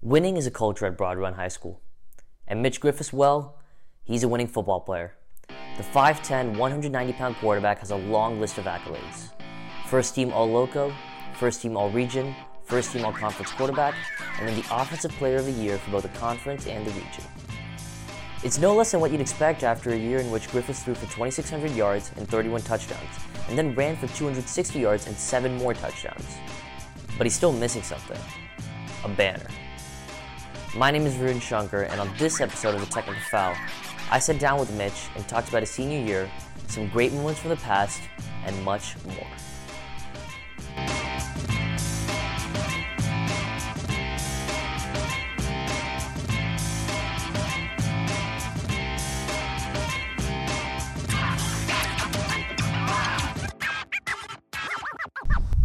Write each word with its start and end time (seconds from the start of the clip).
Winning 0.00 0.36
is 0.36 0.46
a 0.46 0.50
culture 0.52 0.86
at 0.86 0.96
Broad 0.96 1.18
Run 1.18 1.34
High 1.34 1.48
School. 1.48 1.80
And 2.46 2.62
Mitch 2.62 2.80
Griffis, 2.80 3.12
well, 3.12 3.58
he's 4.04 4.22
a 4.22 4.28
winning 4.28 4.46
football 4.46 4.78
player. 4.78 5.14
The 5.76 5.82
5'10, 5.82 6.56
190 6.56 7.12
pound 7.14 7.34
quarterback 7.36 7.80
has 7.80 7.90
a 7.90 7.96
long 7.96 8.40
list 8.40 8.58
of 8.58 8.64
accolades 8.66 9.30
first 9.86 10.14
team 10.14 10.32
All 10.32 10.48
Loco, 10.48 10.94
first 11.34 11.62
team 11.62 11.76
All 11.76 11.90
Region, 11.90 12.36
first 12.62 12.92
team 12.92 13.04
All 13.04 13.12
Conference 13.12 13.50
quarterback, 13.50 13.94
and 14.38 14.46
then 14.46 14.54
the 14.54 14.66
Offensive 14.70 15.10
Player 15.12 15.38
of 15.38 15.46
the 15.46 15.52
Year 15.52 15.78
for 15.78 15.90
both 15.90 16.02
the 16.02 16.18
conference 16.20 16.66
and 16.66 16.86
the 16.86 16.90
region. 16.90 17.24
It's 18.44 18.58
no 18.58 18.74
less 18.74 18.92
than 18.92 19.00
what 19.00 19.10
you'd 19.10 19.22
expect 19.22 19.64
after 19.64 19.90
a 19.90 19.96
year 19.96 20.18
in 20.18 20.30
which 20.30 20.46
Griffis 20.48 20.84
threw 20.84 20.94
for 20.94 21.06
2,600 21.06 21.72
yards 21.72 22.12
and 22.18 22.28
31 22.28 22.60
touchdowns, 22.62 23.18
and 23.48 23.58
then 23.58 23.74
ran 23.74 23.96
for 23.96 24.06
260 24.08 24.78
yards 24.78 25.06
and 25.08 25.16
7 25.16 25.56
more 25.56 25.74
touchdowns. 25.74 26.36
But 27.16 27.26
he's 27.26 27.34
still 27.34 27.52
missing 27.52 27.82
something 27.82 28.20
a 29.04 29.08
banner. 29.08 29.48
My 30.76 30.90
name 30.90 31.06
is 31.06 31.14
Varun 31.14 31.40
Shankar, 31.40 31.84
and 31.84 31.98
on 31.98 32.10
this 32.18 32.42
episode 32.42 32.74
of 32.74 32.80
The 32.80 32.86
Technical 32.86 33.20
Foul, 33.30 33.56
I 34.10 34.18
sat 34.18 34.38
down 34.38 34.60
with 34.60 34.70
Mitch 34.74 35.08
and 35.16 35.26
talked 35.26 35.48
about 35.48 35.62
his 35.62 35.70
senior 35.70 35.98
year, 35.98 36.30
some 36.66 36.88
great 36.88 37.12
moments 37.12 37.40
from 37.40 37.50
the 37.50 37.56
past, 37.56 38.02
and 38.44 38.64
much 38.64 38.94
more. 39.06 39.26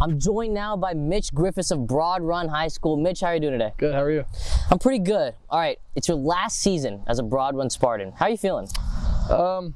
I'm 0.00 0.18
joined 0.18 0.52
now 0.52 0.76
by 0.76 0.92
Mitch 0.92 1.32
Griffis 1.32 1.70
of 1.70 1.86
Broad 1.86 2.20
Run 2.20 2.48
High 2.48 2.68
School. 2.68 2.96
Mitch, 2.96 3.20
how 3.20 3.28
are 3.28 3.34
you 3.34 3.40
doing 3.40 3.52
today? 3.52 3.72
Good. 3.78 3.94
How 3.94 4.02
are 4.02 4.10
you? 4.10 4.24
I'm 4.70 4.78
pretty 4.78 4.98
good. 4.98 5.34
All 5.50 5.58
right, 5.58 5.78
it's 5.94 6.08
your 6.08 6.16
last 6.16 6.60
season 6.60 7.02
as 7.06 7.18
a 7.18 7.22
Broad 7.22 7.56
Run 7.56 7.70
Spartan. 7.70 8.12
How 8.12 8.26
are 8.26 8.30
you 8.30 8.36
feeling? 8.36 8.68
Um, 9.30 9.74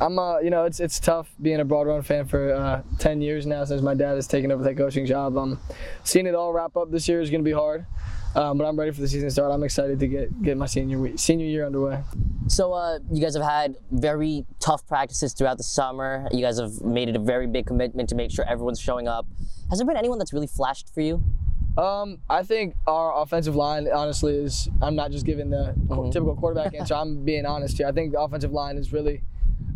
I'm. 0.00 0.18
Uh, 0.18 0.38
you 0.38 0.50
know, 0.50 0.64
it's 0.64 0.80
it's 0.80 1.00
tough 1.00 1.30
being 1.42 1.60
a 1.60 1.64
Broad 1.64 1.86
Run 1.86 2.02
fan 2.02 2.26
for 2.26 2.52
uh, 2.52 2.82
10 2.98 3.20
years 3.20 3.44
now 3.46 3.64
since 3.64 3.82
my 3.82 3.94
dad 3.94 4.14
has 4.14 4.26
taken 4.26 4.52
over 4.52 4.62
that 4.64 4.76
coaching 4.76 5.04
job. 5.04 5.36
Um, 5.36 5.58
seeing 6.04 6.26
it 6.26 6.34
all 6.34 6.52
wrap 6.52 6.76
up 6.76 6.90
this 6.90 7.08
year 7.08 7.20
is 7.20 7.30
going 7.30 7.42
to 7.42 7.48
be 7.48 7.52
hard. 7.52 7.86
Um, 8.36 8.58
but 8.58 8.64
I'm 8.64 8.78
ready 8.78 8.92
for 8.92 9.00
the 9.00 9.08
season 9.08 9.26
to 9.26 9.32
start. 9.32 9.50
I'm 9.50 9.64
excited 9.64 9.98
to 9.98 10.06
get 10.06 10.42
get 10.42 10.56
my 10.56 10.66
senior 10.66 10.98
week, 10.98 11.18
senior 11.18 11.46
year 11.46 11.66
underway. 11.66 12.00
So, 12.46 12.72
uh, 12.72 13.00
you 13.10 13.20
guys 13.20 13.34
have 13.34 13.44
had 13.44 13.76
very 13.90 14.46
tough 14.60 14.86
practices 14.86 15.32
throughout 15.34 15.56
the 15.56 15.64
summer. 15.64 16.28
You 16.32 16.40
guys 16.40 16.58
have 16.58 16.80
made 16.80 17.08
it 17.08 17.16
a 17.16 17.20
very 17.20 17.46
big 17.46 17.66
commitment 17.66 18.08
to 18.10 18.14
make 18.14 18.30
sure 18.30 18.44
everyone's 18.48 18.80
showing 18.80 19.08
up. 19.08 19.26
Has 19.70 19.78
there 19.78 19.86
been 19.86 19.96
anyone 19.96 20.18
that's 20.18 20.32
really 20.32 20.46
flashed 20.46 20.92
for 20.94 21.00
you? 21.00 21.22
Um, 21.78 22.18
I 22.28 22.42
think 22.42 22.74
our 22.86 23.22
offensive 23.22 23.54
line, 23.56 23.88
honestly, 23.88 24.34
is. 24.34 24.68
I'm 24.82 24.96
not 24.96 25.10
just 25.12 25.24
giving 25.24 25.50
the 25.50 25.74
Mhm. 25.88 26.12
typical 26.12 26.34
quarterback 26.36 26.74
answer. 26.74 26.94
I'm 26.94 27.24
being 27.24 27.46
honest 27.46 27.78
here. 27.78 27.86
I 27.86 27.92
think 27.92 28.12
the 28.12 28.20
offensive 28.20 28.52
line 28.52 28.76
is 28.76 28.92
really. 28.92 29.22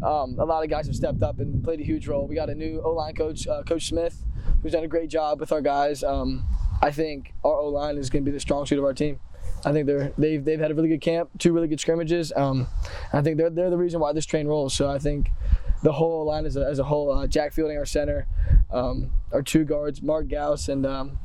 Um, 0.03 0.37
a 0.39 0.45
lot 0.45 0.63
of 0.65 0.69
guys 0.71 0.87
have 0.87 0.97
stepped 0.97 1.23
up 1.23 1.39
and 1.39 1.63
played 1.63 1.81
a 1.81 1.85
huge 1.85 2.09
role. 2.09 2.27
We 2.27 2.35
got 2.35 2.51
a 2.51 2.55
new 2.55 2.81
O 2.85 2.91
line 2.91 3.15
coach, 3.15 3.47
uh, 3.47 3.63
Coach 3.63 3.87
Smith, 3.89 4.27
who's 4.63 4.73
done 4.73 4.85
a 4.85 4.89
great 4.89 5.09
job 5.09 5.41
with 5.41 5.53
our 5.53 5.61
guys. 5.63 6.03
Um, 6.03 6.45
I 6.83 6.91
think 6.91 7.33
our 7.45 7.53
O 7.55 7.69
line 7.69 7.97
is 7.97 8.11
going 8.11 8.25
to 8.25 8.31
be 8.31 8.35
the 8.35 8.41
strong 8.41 8.67
suit 8.67 8.79
of 8.79 8.85
our 8.85 8.93
team. 8.93 9.21
I 9.65 9.73
think 9.73 9.87
they're 9.87 10.13
they've 10.19 10.45
they've 10.45 10.59
had 10.61 10.71
a 10.71 10.75
really 10.75 10.89
good 10.89 11.01
camp, 11.01 11.31
two 11.39 11.53
really 11.53 11.69
good 11.69 11.81
scrimmages. 11.81 12.33
Um, 12.37 12.67
I 13.13 13.23
think 13.23 13.39
they're 13.39 13.51
they're 13.51 13.71
the 13.71 13.79
reason 13.79 14.01
why 14.01 14.13
this 14.13 14.27
train 14.27 14.47
rolls. 14.47 14.75
So 14.75 14.91
I 14.91 14.99
think 14.99 15.31
the 15.83 15.93
whole 15.93 16.27
line 16.27 16.45
as 16.45 16.57
a, 16.57 16.67
as 16.67 16.79
a 16.79 16.85
whole, 16.85 17.11
uh, 17.13 17.27
Jack 17.27 17.53
Fielding, 17.53 17.79
our 17.79 17.87
center, 17.87 18.27
um, 18.71 19.11
our 19.33 19.43
two 19.43 19.65
guards, 19.65 20.03
Mark 20.03 20.29
Gauss 20.29 20.69
and 20.69 20.85
um, 20.85 21.19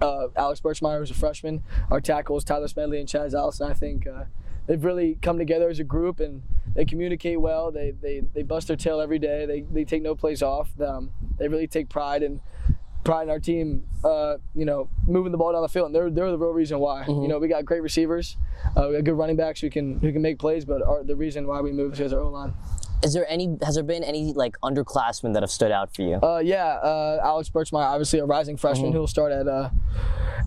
uh, 0.00 0.28
Alex 0.36 0.60
Birchmeyer, 0.60 0.98
who's 0.98 1.10
a 1.10 1.14
freshman, 1.14 1.62
our 1.90 2.00
tackles, 2.00 2.44
Tyler 2.44 2.68
Smedley 2.68 2.98
and 3.00 3.08
Chaz 3.08 3.34
Allison. 3.34 3.70
I 3.70 3.74
think 3.74 4.06
uh, 4.06 4.24
they've 4.66 4.82
really 4.82 5.18
come 5.22 5.38
together 5.38 5.68
as 5.68 5.78
a 5.78 5.84
group 5.84 6.20
and 6.20 6.42
they 6.74 6.84
communicate 6.84 7.40
well. 7.40 7.70
They, 7.70 7.92
they, 7.92 8.22
they 8.34 8.42
bust 8.42 8.68
their 8.68 8.76
tail 8.76 9.00
every 9.00 9.18
day. 9.18 9.46
They, 9.46 9.60
they 9.60 9.84
take 9.84 10.02
no 10.02 10.14
plays 10.14 10.42
off. 10.42 10.68
Um, 10.80 11.10
they 11.38 11.48
really 11.48 11.66
take 11.66 11.88
pride 11.88 12.22
in 12.22 12.40
pride 13.04 13.24
in 13.24 13.30
our 13.30 13.40
team. 13.40 13.84
Uh, 14.04 14.36
you 14.54 14.64
know, 14.64 14.88
moving 15.06 15.32
the 15.32 15.38
ball 15.38 15.52
down 15.52 15.62
the 15.62 15.68
field, 15.68 15.86
and 15.86 15.94
they're 15.94 16.10
they're 16.10 16.30
the 16.30 16.38
real 16.38 16.50
reason 16.50 16.78
why. 16.78 17.04
You 17.06 17.28
know, 17.28 17.38
we 17.38 17.48
got 17.48 17.64
great 17.64 17.82
receivers, 17.82 18.36
uh, 18.76 18.86
we 18.88 18.96
got 18.96 19.04
good 19.04 19.18
running 19.18 19.36
backs 19.36 19.60
who 19.60 19.70
can 19.70 20.00
who 20.00 20.12
can 20.12 20.22
make 20.22 20.38
plays, 20.38 20.64
but 20.64 20.82
our, 20.82 21.04
the 21.04 21.16
reason 21.16 21.46
why 21.46 21.60
we 21.60 21.72
move 21.72 21.92
is 21.92 21.98
because 21.98 22.12
our 22.12 22.20
O 22.20 22.28
line. 22.30 22.54
Is 23.02 23.12
there 23.14 23.26
any? 23.28 23.56
Has 23.62 23.74
there 23.74 23.84
been 23.84 24.04
any 24.04 24.32
like 24.32 24.56
underclassmen 24.62 25.34
that 25.34 25.42
have 25.42 25.50
stood 25.50 25.72
out 25.72 25.94
for 25.94 26.02
you? 26.02 26.14
Uh, 26.22 26.38
yeah, 26.44 26.66
uh, 26.82 27.20
Alex 27.22 27.48
Birchmeyer, 27.50 27.84
obviously 27.84 28.18
a 28.20 28.24
rising 28.24 28.56
freshman 28.56 28.92
who'll 28.92 29.06
start 29.08 29.32
at 29.32 29.48
uh, 29.48 29.70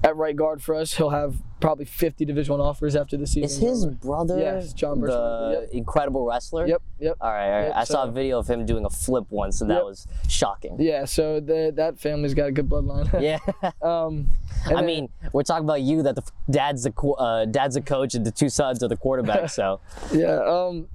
at 0.03 0.15
right 0.15 0.35
guard 0.35 0.61
for 0.61 0.73
us. 0.75 0.93
He'll 0.93 1.09
have 1.09 1.35
probably 1.59 1.85
50 1.85 2.25
Division 2.25 2.51
One 2.51 2.61
offers 2.61 2.95
after 2.95 3.17
the 3.17 3.25
season. 3.25 3.43
Is 3.43 3.57
his 3.57 3.85
brother 3.87 4.37
Yes, 4.39 4.71
John 4.73 5.01
the 5.01 5.59
yep. 5.61 5.69
incredible 5.71 6.25
wrestler? 6.25 6.67
Yep, 6.67 6.81
yep. 6.99 7.17
All 7.19 7.31
right, 7.31 7.45
all 7.45 7.51
right. 7.59 7.67
Yep, 7.67 7.75
I 7.75 7.83
saw 7.85 8.03
a 8.03 8.11
video 8.11 8.37
of 8.39 8.47
him 8.47 8.65
doing 8.65 8.85
a 8.85 8.89
flip 8.89 9.25
once, 9.29 9.61
and 9.61 9.69
that 9.69 9.75
Yep. 9.77 9.83
was 9.85 10.07
shocking. 10.29 10.75
Yeah, 10.79 11.05
so 11.05 11.39
the, 11.39 11.73
that 11.75 11.99
family's 11.99 12.33
got 12.33 12.47
a 12.47 12.51
good 12.51 12.69
bloodline. 12.69 13.09
Yeah. 13.21 13.39
um, 13.81 14.29
I 14.67 14.75
then- 14.75 14.85
mean, 14.85 15.09
we're 15.33 15.43
talking 15.43 15.65
about 15.65 15.81
you 15.81 16.03
that 16.03 16.15
the 16.15 16.23
dad's 16.51 16.87
qu- 16.95 17.13
uh, 17.13 17.45
dad's 17.45 17.75
a 17.75 17.81
coach 17.81 18.13
and 18.15 18.25
the 18.25 18.31
two 18.31 18.49
sons 18.49 18.83
are 18.83 18.87
the 18.87 18.97
quarterback. 18.97 19.49
So 19.49 19.79
yeah. 20.13 20.37
Um, 20.43 20.87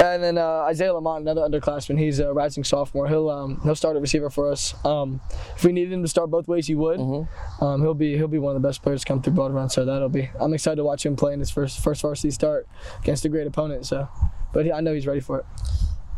and 0.00 0.22
then 0.22 0.38
uh, 0.38 0.64
Isaiah 0.68 0.94
Lamont, 0.94 1.22
another 1.22 1.42
underclassman, 1.42 1.98
he's 1.98 2.18
a 2.18 2.32
rising 2.32 2.64
sophomore. 2.64 3.08
He'll 3.08 3.28
um, 3.28 3.60
he'll 3.62 3.74
start 3.74 3.96
a 3.96 4.00
receiver 4.00 4.30
for 4.30 4.50
us. 4.50 4.74
Um, 4.84 5.20
if 5.56 5.64
we 5.64 5.72
needed 5.72 5.92
him 5.92 6.02
to 6.02 6.08
start 6.08 6.30
both 6.30 6.48
ways, 6.48 6.66
he 6.66 6.74
would. 6.74 6.98
Mm-hmm. 6.98 7.64
Um, 7.64 7.80
he'll 7.82 7.94
be 7.94 8.16
he'll 8.16 8.28
be 8.28 8.38
one 8.38 8.56
of 8.56 8.62
the 8.62 8.66
best 8.66 8.82
players 8.82 9.02
to 9.02 9.06
come 9.06 9.22
through 9.22 9.34
Broad 9.34 9.52
Run. 9.52 9.68
So 9.68 9.84
that'll 9.84 10.08
be. 10.08 10.30
I'm 10.40 10.54
excited 10.54 10.76
to 10.76 10.84
watch 10.84 11.04
him 11.04 11.16
play 11.16 11.32
in 11.32 11.40
his 11.40 11.50
first 11.50 11.82
first 11.82 12.02
varsity 12.02 12.30
start 12.30 12.66
against 13.00 13.24
a 13.24 13.28
great 13.28 13.46
opponent. 13.46 13.86
So, 13.86 14.08
but 14.52 14.64
he, 14.64 14.72
I 14.72 14.80
know 14.80 14.94
he's 14.94 15.06
ready 15.06 15.20
for 15.20 15.40
it. 15.40 15.46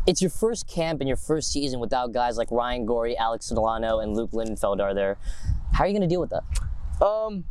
it's 0.07 0.21
your 0.21 0.31
first 0.31 0.67
camp 0.67 1.01
and 1.01 1.07
your 1.07 1.17
first 1.17 1.51
season 1.51 1.79
without 1.79 2.13
guys 2.13 2.37
like 2.37 2.51
Ryan 2.51 2.85
Gorey, 2.85 3.17
Alex 3.17 3.47
Solano, 3.47 3.99
and 3.99 4.15
Luke 4.15 4.31
Lindenfeld 4.31 4.81
are 4.81 4.93
there. 4.93 5.17
How 5.73 5.83
are 5.83 5.87
you 5.87 5.93
going 5.93 6.07
to 6.07 6.07
deal 6.07 6.21
with 6.21 6.31
that? 6.31 7.05
Um, 7.05 7.45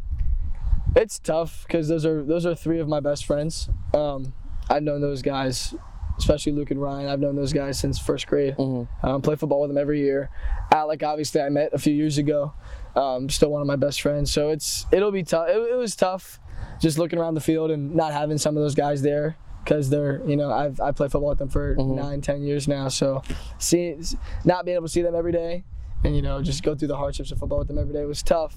it's 0.97 1.19
tough 1.19 1.65
because 1.67 1.89
those 1.89 2.06
are 2.06 2.23
those 2.23 2.47
are 2.47 2.55
three 2.55 2.79
of 2.79 2.89
my 2.89 3.01
best 3.01 3.27
friends. 3.27 3.69
Um, 3.93 4.33
I've 4.71 4.83
known 4.83 5.01
those 5.01 5.21
guys, 5.23 5.75
especially 6.19 6.53
Luke 6.53 6.71
and 6.71 6.81
Ryan. 6.81 7.09
I've 7.09 7.21
known 7.21 7.37
those 7.37 7.53
guys 7.53 7.79
since 7.79 7.99
first 7.99 8.27
grade. 8.27 8.55
Um, 9.03 9.23
play 9.23 9.37
football 9.37 9.61
with 9.61 9.71
them 9.71 9.79
every 9.79 10.01
year. 10.01 10.31
Alec, 10.73 11.03
obviously, 11.03 11.41
I 11.41 11.49
met 11.49 11.71
a 11.73 11.79
few 11.79 11.93
years 11.95 12.19
ago. 12.19 12.53
Um, 12.97 13.29
still 13.29 13.51
one 13.51 13.61
of 13.61 13.67
my 13.67 13.77
best 13.77 14.01
friends. 14.01 14.33
So 14.33 14.51
it's 14.51 14.87
it'll 14.93 15.11
be 15.13 15.23
tough. 15.25 15.49
It, 15.49 15.57
it 15.57 15.77
was 15.77 15.97
tough, 15.97 16.41
just 16.81 16.99
looking 16.99 17.19
around 17.19 17.35
the 17.35 17.41
field 17.41 17.71
and 17.71 17.95
not 17.95 18.13
having 18.13 18.39
some 18.39 18.57
of 18.57 18.63
those 18.63 18.75
guys 18.75 19.03
there 19.03 19.37
because 19.65 19.91
they're 19.91 20.23
you 20.27 20.37
know 20.37 20.53
I've 20.53 20.81
I 20.81 20.93
played 20.93 21.11
football 21.11 21.31
with 21.31 21.39
them 21.39 21.49
for 21.49 21.75
nine 21.77 22.21
ten 22.21 22.43
years 22.43 22.69
now. 22.69 22.89
So 22.89 23.23
seeing 23.59 24.05
not 24.45 24.65
being 24.65 24.77
able 24.77 24.87
to 24.87 24.93
see 24.93 25.03
them 25.03 25.15
every 25.15 25.33
day 25.33 25.65
and 26.05 26.15
you 26.15 26.23
know 26.23 26.41
just 26.43 26.63
go 26.63 26.75
through 26.75 26.89
the 26.89 26.97
hardships 26.97 27.33
of 27.33 27.39
football 27.39 27.59
with 27.59 27.69
them 27.69 27.79
every 27.79 27.93
day 27.93 28.05
was 28.05 28.23
tough 28.23 28.55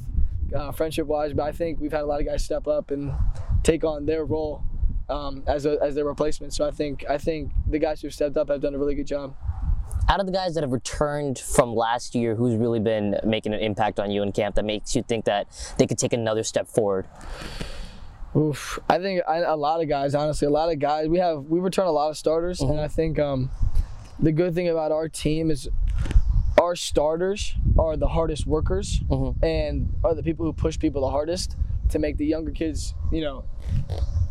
uh, 0.56 0.72
friendship 0.72 1.08
wise 1.08 1.34
but 1.34 1.44
i 1.44 1.52
think 1.52 1.80
we've 1.80 1.92
had 1.92 2.02
a 2.02 2.06
lot 2.06 2.20
of 2.20 2.26
guys 2.26 2.44
step 2.44 2.68
up 2.68 2.92
and 2.92 3.14
take 3.64 3.84
on 3.84 4.06
their 4.06 4.26
role 4.26 4.64
um, 5.10 5.44
as, 5.48 5.66
a, 5.66 5.78
as 5.82 5.96
their 5.96 6.06
replacement 6.06 6.54
so 6.54 6.68
i 6.68 6.72
think 6.72 7.06
i 7.10 7.18
think 7.18 7.52
the 7.68 7.80
guys 7.80 8.02
who've 8.02 8.14
stepped 8.14 8.38
up 8.38 8.50
have 8.50 8.62
done 8.62 8.76
a 8.76 8.78
really 8.78 8.96
good 8.96 9.08
job 9.08 9.36
Out 10.10 10.20
of 10.20 10.26
the 10.26 10.32
guys 10.32 10.54
that 10.56 10.64
have 10.64 10.72
returned 10.72 11.38
from 11.38 11.76
last 11.76 12.16
year, 12.16 12.34
who's 12.36 12.56
really 12.56 12.80
been 12.80 13.20
making 13.26 13.54
an 13.54 13.60
impact 13.60 14.00
on 14.00 14.10
you 14.10 14.24
in 14.24 14.32
camp 14.32 14.56
that 14.56 14.64
makes 14.64 14.96
you 14.96 15.04
think 15.04 15.26
that 15.26 15.48
they 15.78 15.86
could 15.86 15.98
take 15.98 16.14
another 16.14 16.44
step 16.44 16.66
forward? 16.68 17.06
Oof. 18.36 18.80
I 18.88 19.00
think 19.00 19.22
I, 19.28 19.40
a 19.40 19.56
lot 19.56 19.82
of 19.82 19.90
guys, 19.90 20.16
honestly, 20.16 20.46
a 20.48 20.50
lot 20.50 20.72
of 20.72 20.80
guys. 20.80 21.10
We 21.10 21.18
have 21.18 21.44
we 21.46 21.60
return 21.60 21.88
a 21.88 21.92
lot 21.92 22.10
of 22.10 22.18
starters, 22.18 22.62
and 22.62 22.80
I 22.80 22.88
think 22.88 23.20
um, 23.20 23.50
the 24.20 24.32
good 24.32 24.54
thing 24.56 24.70
about 24.70 24.92
our 24.94 25.10
team 25.10 25.52
is 25.52 25.68
our 26.60 26.76
starters 26.76 27.56
are 27.78 27.98
the 27.98 28.08
hardest 28.08 28.46
workers 28.48 29.02
and 29.44 29.94
are 30.04 30.16
the 30.16 30.24
people 30.24 30.46
who 30.46 30.54
push 30.54 30.80
people 30.80 31.02
the 31.02 31.10
hardest 31.12 31.56
to 31.90 32.00
make 32.00 32.18
the 32.18 32.26
younger 32.26 32.52
kids, 32.52 32.94
you 33.12 33.22
know, 33.22 33.46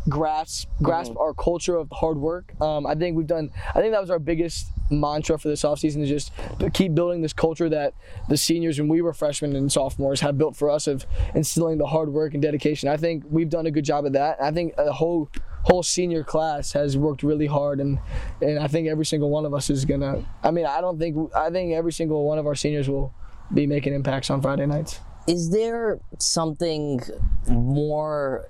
grasp 0.09 0.69
grasp 0.81 1.13
our 1.17 1.33
culture 1.33 1.75
of 1.75 1.89
hard 1.91 2.17
work. 2.17 2.53
Um, 2.61 2.85
I 2.85 2.95
think 2.95 3.17
we've 3.17 3.27
done. 3.27 3.51
I 3.69 3.81
think 3.81 3.91
that 3.93 4.01
was 4.01 4.09
our 4.09 4.19
biggest 4.19 4.67
mantra 4.89 5.37
for 5.37 5.49
this 5.49 5.63
offseason 5.63 6.01
is 6.01 6.09
just 6.09 6.31
to 6.59 6.69
keep 6.69 6.95
building 6.95 7.21
this 7.21 7.33
culture 7.33 7.67
that 7.67 7.93
the 8.29 8.37
seniors 8.37 8.79
when 8.79 8.87
we 8.87 9.01
were 9.01 9.13
freshmen 9.13 9.55
and 9.55 9.69
sophomores 9.71 10.21
have 10.21 10.37
built 10.37 10.55
for 10.55 10.69
us 10.69 10.87
of 10.87 11.05
instilling 11.35 11.77
the 11.77 11.85
hard 11.85 12.09
work 12.09 12.33
and 12.33 12.41
dedication. 12.41 12.87
I 12.87 12.95
think 12.97 13.23
we've 13.29 13.49
done 13.49 13.65
a 13.65 13.71
good 13.71 13.83
job 13.85 14.05
of 14.05 14.13
that. 14.13 14.41
I 14.41 14.51
think 14.51 14.75
the 14.75 14.93
whole 14.93 15.29
whole 15.63 15.83
senior 15.83 16.23
class 16.23 16.71
has 16.71 16.97
worked 16.97 17.23
really 17.23 17.47
hard 17.47 17.79
and 17.81 17.99
and 18.41 18.59
I 18.59 18.67
think 18.67 18.87
every 18.87 19.05
single 19.05 19.29
one 19.29 19.45
of 19.45 19.53
us 19.53 19.69
is 19.69 19.85
gonna. 19.85 20.25
I 20.43 20.51
mean, 20.51 20.65
I 20.65 20.81
don't 20.81 20.97
think 20.97 21.33
I 21.35 21.49
think 21.49 21.73
every 21.73 21.91
single 21.91 22.23
one 22.25 22.37
of 22.39 22.47
our 22.47 22.55
seniors 22.55 22.89
will 22.89 23.13
be 23.53 23.67
making 23.67 23.93
impacts 23.93 24.29
on 24.29 24.41
Friday 24.41 24.65
nights. 24.65 24.99
Is 25.27 25.49
there 25.49 25.99
something 26.19 27.01
more 27.49 28.47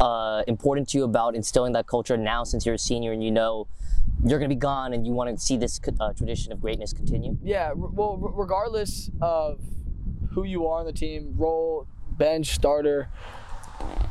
uh, 0.00 0.42
important 0.46 0.88
to 0.90 0.98
you 0.98 1.04
about 1.04 1.34
instilling 1.34 1.72
that 1.72 1.86
culture 1.88 2.16
now 2.16 2.44
since 2.44 2.64
you're 2.64 2.76
a 2.76 2.78
senior 2.78 3.12
and 3.12 3.22
you 3.22 3.32
know 3.32 3.66
you're 4.24 4.38
going 4.38 4.48
to 4.48 4.54
be 4.54 4.58
gone 4.58 4.92
and 4.92 5.06
you 5.06 5.12
want 5.12 5.36
to 5.36 5.44
see 5.44 5.56
this 5.56 5.80
uh, 5.98 6.12
tradition 6.12 6.52
of 6.52 6.60
greatness 6.60 6.92
continue? 6.92 7.36
Yeah, 7.42 7.68
r- 7.68 7.74
well, 7.74 8.20
r- 8.22 8.32
regardless 8.32 9.10
of 9.20 9.60
who 10.30 10.44
you 10.44 10.66
are 10.68 10.80
on 10.80 10.86
the 10.86 10.92
team, 10.92 11.34
role, 11.36 11.86
bench, 12.12 12.54
starter, 12.54 13.08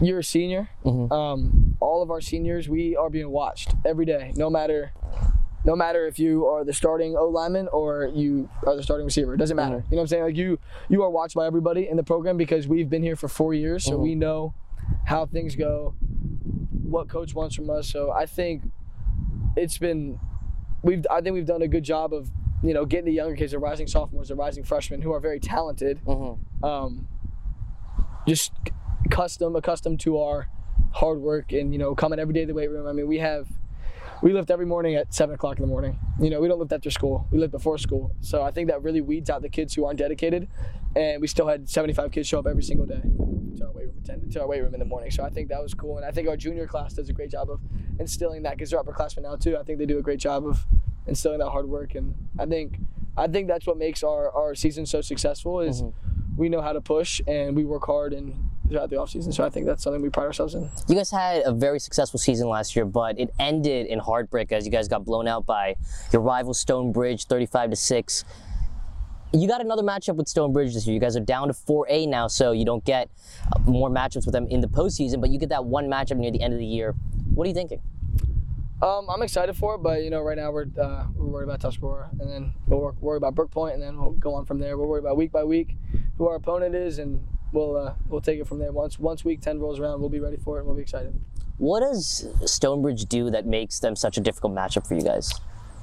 you're 0.02 0.20
a 0.20 0.24
senior. 0.24 0.70
Um, 0.86 1.78
all 1.80 2.02
of 2.02 2.12
our 2.12 2.22
seniors, 2.22 2.68
we 2.68 2.96
are 2.96 3.10
being 3.10 3.30
watched 3.30 3.76
every 3.86 4.06
day, 4.06 4.34
no 4.36 4.50
matter 4.50 4.92
no 5.66 5.76
matter 5.76 6.08
if 6.08 6.20
you 6.20 6.46
are 6.46 6.64
the 6.64 6.74
starting 6.74 7.16
O 7.18 7.28
lineman 7.28 7.68
or 7.70 8.10
you 8.14 8.50
are 8.66 8.76
the 8.76 8.84
starting 8.84 9.06
receiver. 9.06 9.34
It 9.34 9.38
doesn't 9.38 9.58
matter. 9.58 9.78
Mm-hmm. 9.78 9.94
You 9.94 9.96
know 9.96 9.98
what 9.98 10.04
I'm 10.04 10.08
saying? 10.08 10.24
Like 10.24 10.36
you 10.36 10.60
you 10.88 11.04
are 11.04 11.10
watched 11.10 11.36
by 11.36 11.46
everybody 11.46 11.88
in 11.88 11.98
the 11.98 12.04
program 12.04 12.38
because 12.38 12.68
we've 12.68 12.90
been 12.90 13.04
here 13.04 13.16
for 13.16 13.28
four 13.28 13.54
years, 13.54 13.84
so 13.84 13.98
we 13.98 14.12
mm-hmm. 14.12 14.20
know 14.20 14.54
how 15.06 15.26
things 15.26 15.56
go, 15.56 15.96
what 16.84 17.10
coach 17.10 17.34
wants 17.34 17.56
from 17.56 17.70
us. 17.70 17.90
So 17.90 18.12
I 18.12 18.26
think 18.26 18.64
it's 19.56 19.78
been 19.78 20.20
we've 20.82 21.06
I 21.12 21.22
think 21.22 21.34
we've 21.34 21.46
done 21.46 21.62
a 21.62 21.68
good 21.68 21.84
job 21.84 22.14
of 22.14 22.32
you 22.64 22.74
know 22.74 22.86
getting 22.86 23.06
the 23.06 23.14
younger 23.14 23.36
kids, 23.36 23.52
the 23.52 23.60
rising 23.60 23.88
sophomores, 23.88 24.30
the 24.30 24.36
rising 24.36 24.64
freshmen 24.64 25.02
who 25.02 25.12
are 25.14 25.20
very 25.20 25.40
talented, 25.40 26.00
mm-hmm. 26.06 26.64
um, 26.66 27.08
just 28.28 28.54
custom 29.10 29.56
accustomed 29.56 30.00
to 30.02 30.20
our 30.20 30.48
hard 30.92 31.20
work 31.20 31.52
and 31.52 31.74
you 31.74 31.80
know 31.80 31.94
coming 31.96 32.20
every 32.20 32.34
day 32.34 32.42
to 32.42 32.48
the 32.48 32.54
weight 32.54 32.70
room. 32.70 32.88
I 32.88 32.94
mean 32.94 33.08
we 33.08 33.18
have 33.18 33.48
we 34.22 34.34
lift 34.34 34.52
every 34.52 34.66
morning 34.66 34.96
at 34.96 35.14
seven 35.14 35.36
o'clock 35.36 35.58
in 35.58 35.62
the 35.62 35.68
morning. 35.68 35.98
You 36.20 36.30
know 36.30 36.40
we 36.40 36.48
don't 36.48 36.60
lift 36.60 36.74
after 36.74 36.92
school. 36.92 37.28
We 37.32 37.40
lift 37.40 37.52
before 37.52 37.78
school. 37.78 38.12
So 38.22 38.42
I 38.42 38.52
think 38.52 38.70
that 38.70 38.84
really 38.84 39.02
weeds 39.02 39.30
out 39.30 39.42
the 39.42 39.50
kids 39.50 39.74
who 39.74 39.86
aren't 39.86 40.00
dedicated, 40.00 40.48
and 40.96 41.22
we 41.22 41.28
still 41.28 41.48
had 41.48 41.70
75 41.70 42.12
kids 42.12 42.28
show 42.28 42.40
up 42.40 42.48
every 42.48 42.64
single 42.64 42.86
day 42.86 43.02
to 43.58 43.66
our 43.66 43.72
weight 43.72 43.86
room 43.88 43.96
attend- 44.04 44.32
to 44.32 44.42
our 44.42 44.48
weight 44.48 44.62
room 44.62 44.74
in 44.74 44.80
the 44.80 44.86
morning. 44.86 45.12
So 45.12 45.24
I 45.24 45.30
think 45.30 45.50
that 45.50 45.62
was 45.62 45.74
cool, 45.74 45.98
and 45.98 46.06
I 46.06 46.12
think 46.12 46.28
our 46.28 46.38
junior 46.38 46.68
class 46.68 46.94
does 46.94 47.10
a 47.10 47.14
great 47.14 47.32
job 47.32 47.50
of 47.50 47.62
instilling 48.00 48.44
that 48.44 48.58
because 48.58 48.72
they're 48.72 48.82
upperclassmen 48.82 49.24
now 49.24 49.36
too. 49.36 49.58
I 49.58 49.64
think 49.64 49.80
they 49.80 49.86
do 49.86 50.00
a 50.00 50.04
great 50.04 50.20
job 50.20 50.46
of 50.46 50.66
instilling 51.08 51.40
that 51.40 51.50
hard 51.50 51.68
work, 51.68 51.96
and 51.96 52.14
I 52.38 52.46
think 52.46 52.80
I 53.18 53.28
think 53.28 53.48
that's 53.48 53.66
what 53.66 53.78
makes 53.78 54.04
our 54.04 54.32
our 54.32 54.56
season 54.56 54.86
so 54.86 55.02
successful 55.02 55.62
is 55.62 55.82
mm-hmm. 55.82 56.36
we 56.38 56.50
know 56.50 56.62
how 56.62 56.74
to 56.74 56.82
push 56.82 57.22
and 57.28 57.56
we 57.56 57.66
work 57.66 57.86
hard 57.86 58.14
and 58.14 58.49
throughout 58.70 58.90
the 58.90 58.96
offseason. 58.96 59.34
So 59.34 59.44
I 59.44 59.50
think 59.50 59.66
that's 59.66 59.84
something 59.84 60.02
we 60.02 60.10
pride 60.10 60.26
ourselves 60.26 60.56
in. 60.56 60.70
You 60.88 60.96
guys 60.96 61.12
had 61.12 61.44
a 61.46 61.52
very 61.52 61.80
successful 61.80 62.20
season 62.20 62.48
last 62.48 62.76
year, 62.76 62.86
but 62.86 63.20
it 63.20 63.34
ended 63.40 63.88
in 63.88 64.00
heartbreak 64.00 64.52
as 64.52 64.66
you 64.66 64.72
guys 64.72 64.88
got 64.88 65.04
blown 65.04 65.28
out 65.28 65.46
by 65.46 65.76
your 66.14 66.22
rival 66.22 66.54
Stonebridge, 66.54 67.26
35 67.26 67.72
to 67.72 67.76
six. 67.76 68.24
You 69.32 69.48
got 69.48 69.62
another 69.62 69.84
matchup 69.84 70.16
with 70.16 70.28
Stonebridge 70.28 70.74
this 70.74 70.88
year. 70.88 70.94
You 70.94 71.00
guys 71.00 71.16
are 71.16 71.22
down 71.22 71.50
to 71.50 71.54
4A 71.54 72.08
now, 72.08 72.28
so 72.28 72.52
you 72.52 72.66
don't 72.66 72.84
get 72.84 73.10
uh, 73.54 73.60
more 73.60 73.90
matchups 73.90 74.26
with 74.26 74.34
them 74.34 74.48
in 74.48 74.60
the 74.62 74.68
postseason, 74.68 75.22
but 75.22 75.30
you 75.30 75.38
get 75.38 75.50
that 75.50 75.66
one 75.66 75.88
matchup 75.88 76.18
near 76.18 76.32
the 76.32 76.42
end 76.42 76.54
of 76.54 76.60
the 76.60 76.66
year. 76.66 76.96
What 77.36 77.46
are 77.46 77.48
you 77.48 77.54
thinking? 77.54 77.82
Um, 78.82 79.08
I'm 79.10 79.22
excited 79.22 79.56
for 79.58 79.76
it, 79.76 79.80
but 79.80 80.04
you 80.04 80.10
know, 80.10 80.22
right 80.22 80.38
now 80.38 80.52
we're 80.52 80.68
uh, 80.82 81.06
we're 81.14 81.26
worried 81.26 81.44
about 81.44 81.60
Tuscarora, 81.60 82.10
and 82.20 82.30
then 82.30 82.54
we'll 82.66 82.80
work, 82.80 82.96
worry 83.02 83.18
about 83.18 83.36
Brook 83.36 83.52
Point, 83.52 83.74
and 83.74 83.84
then 83.84 84.00
we'll 84.00 84.12
go 84.12 84.34
on 84.34 84.46
from 84.46 84.58
there. 84.58 84.78
We'll 84.78 84.88
worry 84.88 85.02
about 85.02 85.18
week 85.18 85.34
by 85.34 85.44
week 85.44 85.76
who 86.18 86.28
our 86.28 86.36
opponent 86.36 86.74
is, 86.76 86.98
and 86.98 87.22
we'll 87.52 87.76
uh, 87.76 87.94
we'll 88.08 88.22
take 88.22 88.40
it 88.40 88.48
from 88.48 88.60
there. 88.60 88.72
Once 88.72 89.00
once 89.00 89.26
week 89.26 89.42
ten 89.42 89.60
rolls 89.60 89.80
around, 89.80 90.00
we'll 90.00 90.10
be 90.10 90.20
ready 90.20 90.38
for 90.38 90.58
it, 90.58 90.62
and 90.62 90.68
we'll 90.68 90.76
be 90.76 90.82
excited. 90.82 91.14
What 91.58 91.82
does 91.82 92.28
Stonebridge 92.46 93.06
do 93.06 93.30
that 93.32 93.46
makes 93.46 93.80
them 93.80 93.96
such 93.96 94.18
a 94.18 94.22
difficult 94.22 94.54
matchup 94.54 94.88
for 94.88 94.96
you 94.96 95.02
guys? 95.02 95.34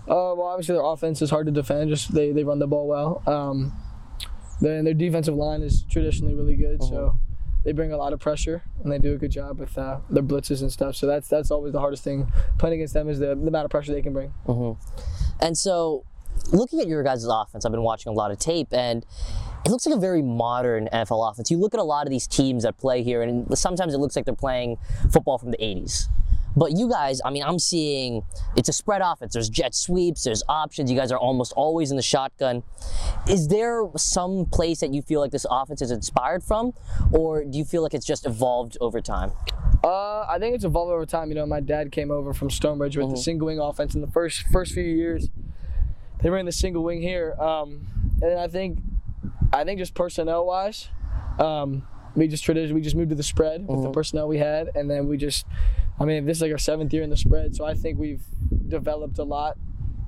Uh, 0.08 0.32
well, 0.36 0.42
obviously 0.42 0.74
their 0.74 0.84
offense 0.84 1.20
is 1.20 1.30
hard 1.30 1.46
to 1.46 1.52
defend. 1.52 1.90
Just 1.90 2.14
they, 2.14 2.32
they 2.32 2.44
run 2.44 2.58
the 2.58 2.66
ball 2.66 2.86
well. 2.86 3.22
Um, 3.26 3.72
then 4.60 4.84
their 4.84 4.94
defensive 4.94 5.34
line 5.34 5.62
is 5.62 5.84
traditionally 5.90 6.34
really 6.34 6.56
good, 6.56 6.82
so 6.82 7.18
they 7.64 7.72
bring 7.72 7.92
a 7.92 7.96
lot 7.96 8.12
of 8.12 8.20
pressure 8.20 8.62
and 8.82 8.92
they 8.92 8.98
do 8.98 9.12
a 9.12 9.16
good 9.18 9.32
job 9.32 9.58
with 9.58 9.76
uh, 9.76 9.98
their 10.08 10.22
blitzes 10.22 10.62
and 10.62 10.72
stuff. 10.72 10.94
So 10.94 11.06
that's 11.06 11.28
that's 11.28 11.50
always 11.50 11.72
the 11.72 11.80
hardest 11.80 12.04
thing 12.04 12.32
playing 12.58 12.74
against 12.74 12.94
them 12.94 13.08
is 13.08 13.18
the, 13.18 13.34
the 13.34 13.48
amount 13.48 13.64
of 13.64 13.70
pressure 13.70 13.92
they 13.92 14.02
can 14.02 14.12
bring. 14.12 14.32
And 15.40 15.58
so, 15.58 16.04
looking 16.52 16.80
at 16.80 16.86
your 16.86 17.02
guys' 17.02 17.24
offense, 17.24 17.66
I've 17.66 17.72
been 17.72 17.82
watching 17.82 18.10
a 18.10 18.14
lot 18.14 18.30
of 18.30 18.38
tape, 18.38 18.72
and 18.72 19.04
it 19.66 19.70
looks 19.70 19.84
like 19.84 19.96
a 19.96 19.98
very 19.98 20.22
modern 20.22 20.88
NFL 20.92 21.28
offense. 21.28 21.50
You 21.50 21.58
look 21.58 21.74
at 21.74 21.80
a 21.80 21.84
lot 21.84 22.06
of 22.06 22.10
these 22.10 22.28
teams 22.28 22.62
that 22.62 22.78
play 22.78 23.02
here, 23.02 23.22
and 23.22 23.58
sometimes 23.58 23.94
it 23.94 23.98
looks 23.98 24.14
like 24.14 24.24
they're 24.24 24.32
playing 24.32 24.78
football 25.10 25.38
from 25.38 25.50
the 25.50 25.56
80s. 25.56 26.06
But 26.56 26.78
you 26.78 26.88
guys, 26.88 27.20
I 27.24 27.30
mean, 27.30 27.42
I'm 27.42 27.58
seeing 27.58 28.22
it's 28.56 28.68
a 28.68 28.72
spread 28.72 29.02
offense. 29.02 29.32
There's 29.32 29.50
jet 29.50 29.74
sweeps, 29.74 30.22
there's 30.22 30.44
options. 30.48 30.88
You 30.88 30.96
guys 30.96 31.10
are 31.10 31.18
almost 31.18 31.52
always 31.54 31.90
in 31.90 31.96
the 31.96 32.02
shotgun. 32.02 32.62
Is 33.28 33.48
there 33.48 33.82
some 33.96 34.46
place 34.46 34.78
that 34.80 34.94
you 34.94 35.02
feel 35.02 35.20
like 35.20 35.32
this 35.32 35.46
offense 35.50 35.82
is 35.82 35.90
inspired 35.90 36.44
from, 36.44 36.72
or 37.10 37.44
do 37.44 37.58
you 37.58 37.64
feel 37.64 37.82
like 37.82 37.92
it's 37.92 38.06
just 38.06 38.24
evolved 38.24 38.78
over 38.80 39.00
time? 39.00 39.32
Uh, 39.82 40.26
I 40.30 40.38
think 40.38 40.54
it's 40.54 40.64
evolved 40.64 40.92
over 40.92 41.06
time. 41.06 41.28
You 41.28 41.34
know, 41.34 41.46
my 41.46 41.60
dad 41.60 41.90
came 41.90 42.12
over 42.12 42.32
from 42.32 42.50
Stonebridge 42.50 42.96
with 42.96 43.10
the 43.10 43.16
single 43.16 43.46
wing 43.46 43.58
offense 43.58 43.96
in 43.96 44.00
the 44.00 44.06
first 44.06 44.44
first 44.52 44.72
few 44.72 44.84
years. 44.84 45.28
They 46.22 46.30
ran 46.30 46.46
the 46.46 46.52
single 46.52 46.84
wing 46.84 47.02
here, 47.02 47.34
um, 47.40 47.88
and 48.22 48.38
I 48.38 48.46
think, 48.46 48.78
I 49.56 49.64
think 49.64 49.78
just 49.78 49.94
personnel 49.94 50.46
wise, 50.46 50.88
um, 51.38 51.86
we 52.14 52.28
just 52.28 52.44
tradition 52.44 52.74
we 52.74 52.80
just 52.80 52.96
moved 52.96 53.10
to 53.10 53.16
the 53.16 53.22
spread 53.22 53.66
with 53.66 53.82
the 53.82 53.90
personnel 53.90 54.28
we 54.28 54.38
had, 54.38 54.70
and 54.74 54.90
then 54.90 55.06
we 55.06 55.16
just, 55.16 55.46
I 56.00 56.04
mean, 56.04 56.24
this 56.24 56.38
is 56.38 56.42
like 56.42 56.52
our 56.52 56.58
seventh 56.58 56.92
year 56.92 57.02
in 57.02 57.10
the 57.10 57.16
spread, 57.16 57.54
so 57.54 57.64
I 57.64 57.74
think 57.74 57.98
we've 57.98 58.22
developed 58.68 59.18
a 59.18 59.24
lot, 59.24 59.58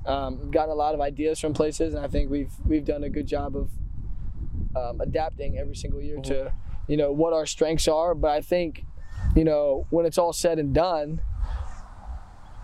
um, 0.05 0.51
gotten 0.51 0.71
a 0.71 0.75
lot 0.75 0.93
of 0.93 1.01
ideas 1.01 1.39
from 1.39 1.53
places, 1.53 1.93
and 1.93 2.03
I 2.03 2.07
think 2.07 2.29
we've 2.29 2.51
we've 2.65 2.85
done 2.85 3.03
a 3.03 3.09
good 3.09 3.27
job 3.27 3.55
of 3.55 3.69
um, 4.75 5.01
adapting 5.01 5.57
every 5.57 5.75
single 5.75 6.01
year 6.01 6.19
to, 6.21 6.51
you 6.87 6.97
know, 6.97 7.11
what 7.11 7.33
our 7.33 7.45
strengths 7.45 7.87
are. 7.87 8.15
But 8.15 8.31
I 8.31 8.41
think 8.41 8.85
you 9.35 9.43
know, 9.43 9.85
when 9.89 10.05
it's 10.05 10.17
all 10.17 10.33
said 10.33 10.59
and 10.59 10.73
done, 10.73 11.21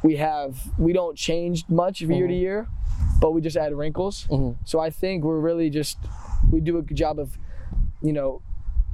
we 0.03 0.15
have 0.18 0.57
we 0.77 0.94
don't 0.94 1.18
change 1.18 1.65
much 1.69 2.01
year 2.01 2.09
to 2.09 2.15
mm-hmm. 2.15 2.31
year, 2.31 2.68
but 3.19 3.31
we 3.31 3.42
just 3.42 3.57
add 3.57 3.74
wrinkles. 3.74 4.27
Mm-hmm. 4.30 4.62
So 4.65 4.80
I 4.80 4.89
think 4.89 5.24
we're 5.24 5.39
really 5.39 5.69
just 5.69 5.97
we 6.51 6.62
do 6.62 6.77
a 6.77 6.81
good 6.81 6.97
job 6.97 7.19
of, 7.19 7.38
you 8.01 8.13
know, 8.13 8.42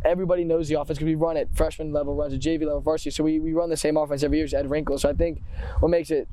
everybody 0.03 0.43
knows 0.43 0.67
the 0.67 0.79
offense 0.79 0.97
because 0.97 1.05
we 1.05 1.15
run 1.15 1.37
it 1.37 1.49
freshman 1.53 1.91
level, 1.91 2.15
runs 2.15 2.33
at 2.33 2.39
JV 2.39 2.61
level, 2.61 2.81
varsity. 2.81 3.11
So 3.11 3.23
we, 3.23 3.39
we 3.39 3.53
run 3.53 3.69
the 3.69 3.77
same 3.77 3.97
offense 3.97 4.23
every 4.23 4.37
year, 4.37 4.45
just 4.45 4.55
add 4.55 4.69
wrinkles. 4.69 5.01
So 5.01 5.09
I 5.09 5.13
think 5.13 5.41
what 5.79 5.89
makes 5.89 6.11
it, 6.11 6.27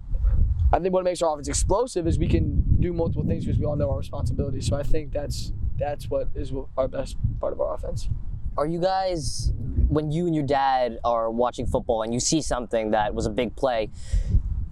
I 0.73 0.79
think 0.79 0.93
what 0.94 1.05
makes 1.05 1.23
our 1.23 1.32
offense 1.32 1.49
explosive 1.49 2.06
is 2.06 2.19
we 2.19 2.29
can 2.29 2.81
do 2.81 2.93
multiple 2.93 3.25
things 3.25 3.44
because 3.44 3.59
we 3.59 3.67
all 3.67 3.76
know 3.76 3.91
our 3.91 3.99
responsibilities. 3.99 4.67
So 4.67 4.76
I 4.76 4.82
think 4.82 5.12
that's 5.12 5.53
that's 5.79 6.11
what 6.11 6.29
is 6.35 6.53
our 6.76 6.88
best 6.88 7.17
part 7.41 7.53
of 7.53 7.61
our 7.61 7.75
offense. 7.75 8.09
Are 8.56 8.67
you 8.67 8.81
guys, 8.81 9.53
when 9.88 10.11
you 10.11 10.26
and 10.26 10.35
your 10.35 10.44
dad 10.44 10.99
are 11.05 11.31
watching 11.31 11.64
football 11.64 12.03
and 12.03 12.12
you 12.12 12.19
see 12.19 12.43
something 12.43 12.91
that 12.91 13.14
was 13.14 13.25
a 13.25 13.31
big 13.31 13.55
play, 13.55 13.91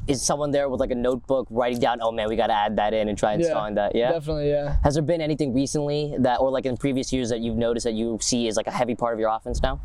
is 0.08 0.22
someone 0.22 0.50
there 0.52 0.68
with 0.68 0.78
like 0.80 0.90
a 0.92 0.94
notebook 0.94 1.46
writing 1.50 1.80
down, 1.80 1.98
oh 2.00 2.12
man, 2.12 2.28
we 2.28 2.36
got 2.36 2.46
to 2.46 2.52
add 2.54 2.76
that 2.76 2.94
in 2.94 3.08
and 3.08 3.18
try 3.18 3.34
installing 3.34 3.74
that? 3.74 3.94
Yeah. 3.94 4.12
definitely, 4.12 4.50
yeah. 4.50 4.76
Has 4.84 4.94
there 4.94 5.02
been 5.02 5.20
anything 5.20 5.52
recently 5.52 6.14
that, 6.18 6.38
or 6.40 6.50
like 6.50 6.64
in 6.66 6.76
previous 6.76 7.12
years 7.12 7.28
that 7.30 7.40
you've 7.40 7.56
noticed 7.56 7.84
that 7.84 7.94
you 7.94 8.18
see 8.20 8.46
is 8.46 8.56
like 8.56 8.66
a 8.68 8.70
heavy 8.70 8.94
part 8.94 9.14
of 9.14 9.20
your 9.20 9.30
offense 9.30 9.60
now? 9.62 9.80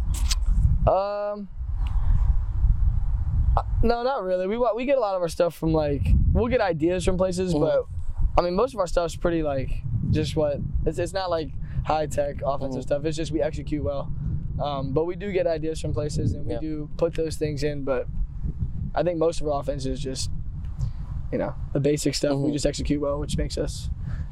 Um, 0.87 1.47
uh, 3.57 3.63
no, 3.83 4.03
not 4.03 4.23
really. 4.23 4.47
We 4.47 4.57
we 4.75 4.85
get 4.85 4.97
a 4.97 5.01
lot 5.01 5.15
of 5.15 5.21
our 5.21 5.27
stuff 5.27 5.55
from 5.55 5.73
like 5.73 6.01
we'll 6.33 6.47
get 6.47 6.61
ideas 6.61 7.03
from 7.03 7.17
places, 7.17 7.53
but 7.53 7.85
I 8.37 8.41
mean 8.41 8.55
most 8.55 8.73
of 8.73 8.79
our 8.79 8.87
stuff's 8.87 9.15
pretty 9.15 9.43
like 9.43 9.71
just 10.11 10.35
what 10.35 10.57
it's, 10.85 10.99
it's 10.99 11.13
not 11.13 11.29
like 11.29 11.49
high 11.85 12.05
tech 12.05 12.37
offensive 12.45 12.83
stuff. 12.83 13.05
It's 13.05 13.17
just 13.17 13.31
we 13.31 13.41
execute 13.41 13.83
well. 13.83 14.11
Um, 14.61 14.93
but 14.93 15.05
we 15.05 15.15
do 15.15 15.31
get 15.31 15.47
ideas 15.47 15.81
from 15.81 15.93
places 15.93 16.33
and 16.33 16.45
we 16.45 16.53
Yeah. 16.53 16.59
do 16.59 16.89
put 16.97 17.13
those 17.15 17.35
things 17.35 17.63
in. 17.63 17.83
But 17.83 18.07
I 18.93 19.03
think 19.03 19.17
most 19.19 19.41
of 19.41 19.47
our 19.47 19.59
offense 19.59 19.85
is 19.85 19.99
just 19.99 20.29
you 21.31 21.37
know 21.37 21.55
the 21.73 21.79
basic 21.79 22.15
stuff. 22.15 22.37
We 22.37 22.51
just 22.51 22.65
execute 22.65 23.01
well, 23.01 23.19
which 23.19 23.37
makes 23.37 23.57
us 23.57 23.89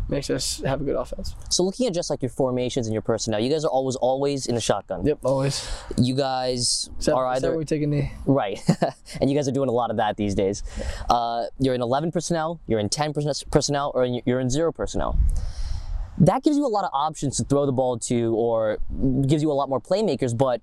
makes 0.10 0.30
us 0.30 0.62
have 0.66 0.82
a 0.82 0.84
good 0.84 0.96
offense. 0.96 1.36
So 1.50 1.64
looking 1.64 1.88
at 1.88 1.94
just 1.94 2.10
like 2.10 2.22
your 2.22 2.30
formations 2.30 2.88
and 2.88 2.94
your 2.94 3.02
personnel, 3.02 3.40
you 3.40 3.50
guys 3.50 3.64
are 3.64 3.70
always 3.70 3.96
always 3.96 4.48
in 4.48 4.56
the 4.56 4.62
shotgun. 4.62 5.06
Yep, 5.06 5.20
always. 5.24 5.70
You 5.98 6.16
guys 6.16 6.90
Except, 6.98 7.16
are 7.16 7.28
either 7.28 7.56
we 7.56 7.66
take 7.66 7.84
a 7.84 7.88
knee. 7.88 8.12
Right. 8.26 8.60
and 9.22 9.30
you 9.30 9.36
guys 9.36 9.48
are 9.48 9.52
doing 9.52 9.70
a 9.70 9.74
lot 9.74 9.92
of 9.92 9.98
that 9.98 10.18
these 10.18 10.36
days. 10.36 10.64
Uh, 11.10 11.46
you're 11.60 11.76
in 11.76 11.82
11 11.82 12.12
personnel, 12.12 12.60
you're 12.68 12.80
in 12.80 12.90
10 12.90 13.14
personnel, 13.52 13.92
or 13.94 14.04
in- 14.04 14.22
you're 14.26 14.40
in 14.40 14.50
zero 14.50 14.72
personnel. 14.72 15.18
That 16.18 16.44
gives 16.44 16.58
you 16.58 16.66
a 16.66 16.68
lot 16.68 16.84
of 16.84 16.90
options 16.92 17.38
to 17.38 17.46
throw 17.46 17.66
the 17.66 17.72
ball 17.72 17.98
to, 18.00 18.36
or 18.36 18.80
gives 19.26 19.42
you 19.42 19.52
a 19.52 19.54
lot 19.54 19.70
more 19.70 19.80
playmakers, 19.80 20.38
but 20.38 20.62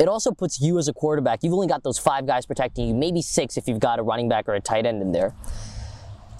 it 0.00 0.08
also 0.08 0.32
puts 0.32 0.60
you 0.60 0.78
as 0.78 0.88
a 0.88 0.92
quarterback. 0.94 1.40
You've 1.42 1.52
only 1.52 1.66
got 1.66 1.82
those 1.82 1.98
five 1.98 2.26
guys 2.26 2.46
protecting 2.46 2.88
you, 2.88 2.94
maybe 2.94 3.20
six 3.20 3.56
if 3.56 3.68
you've 3.68 3.78
got 3.78 3.98
a 3.98 4.02
running 4.02 4.28
back 4.28 4.48
or 4.48 4.54
a 4.54 4.60
tight 4.60 4.86
end 4.86 5.02
in 5.02 5.12
there. 5.12 5.34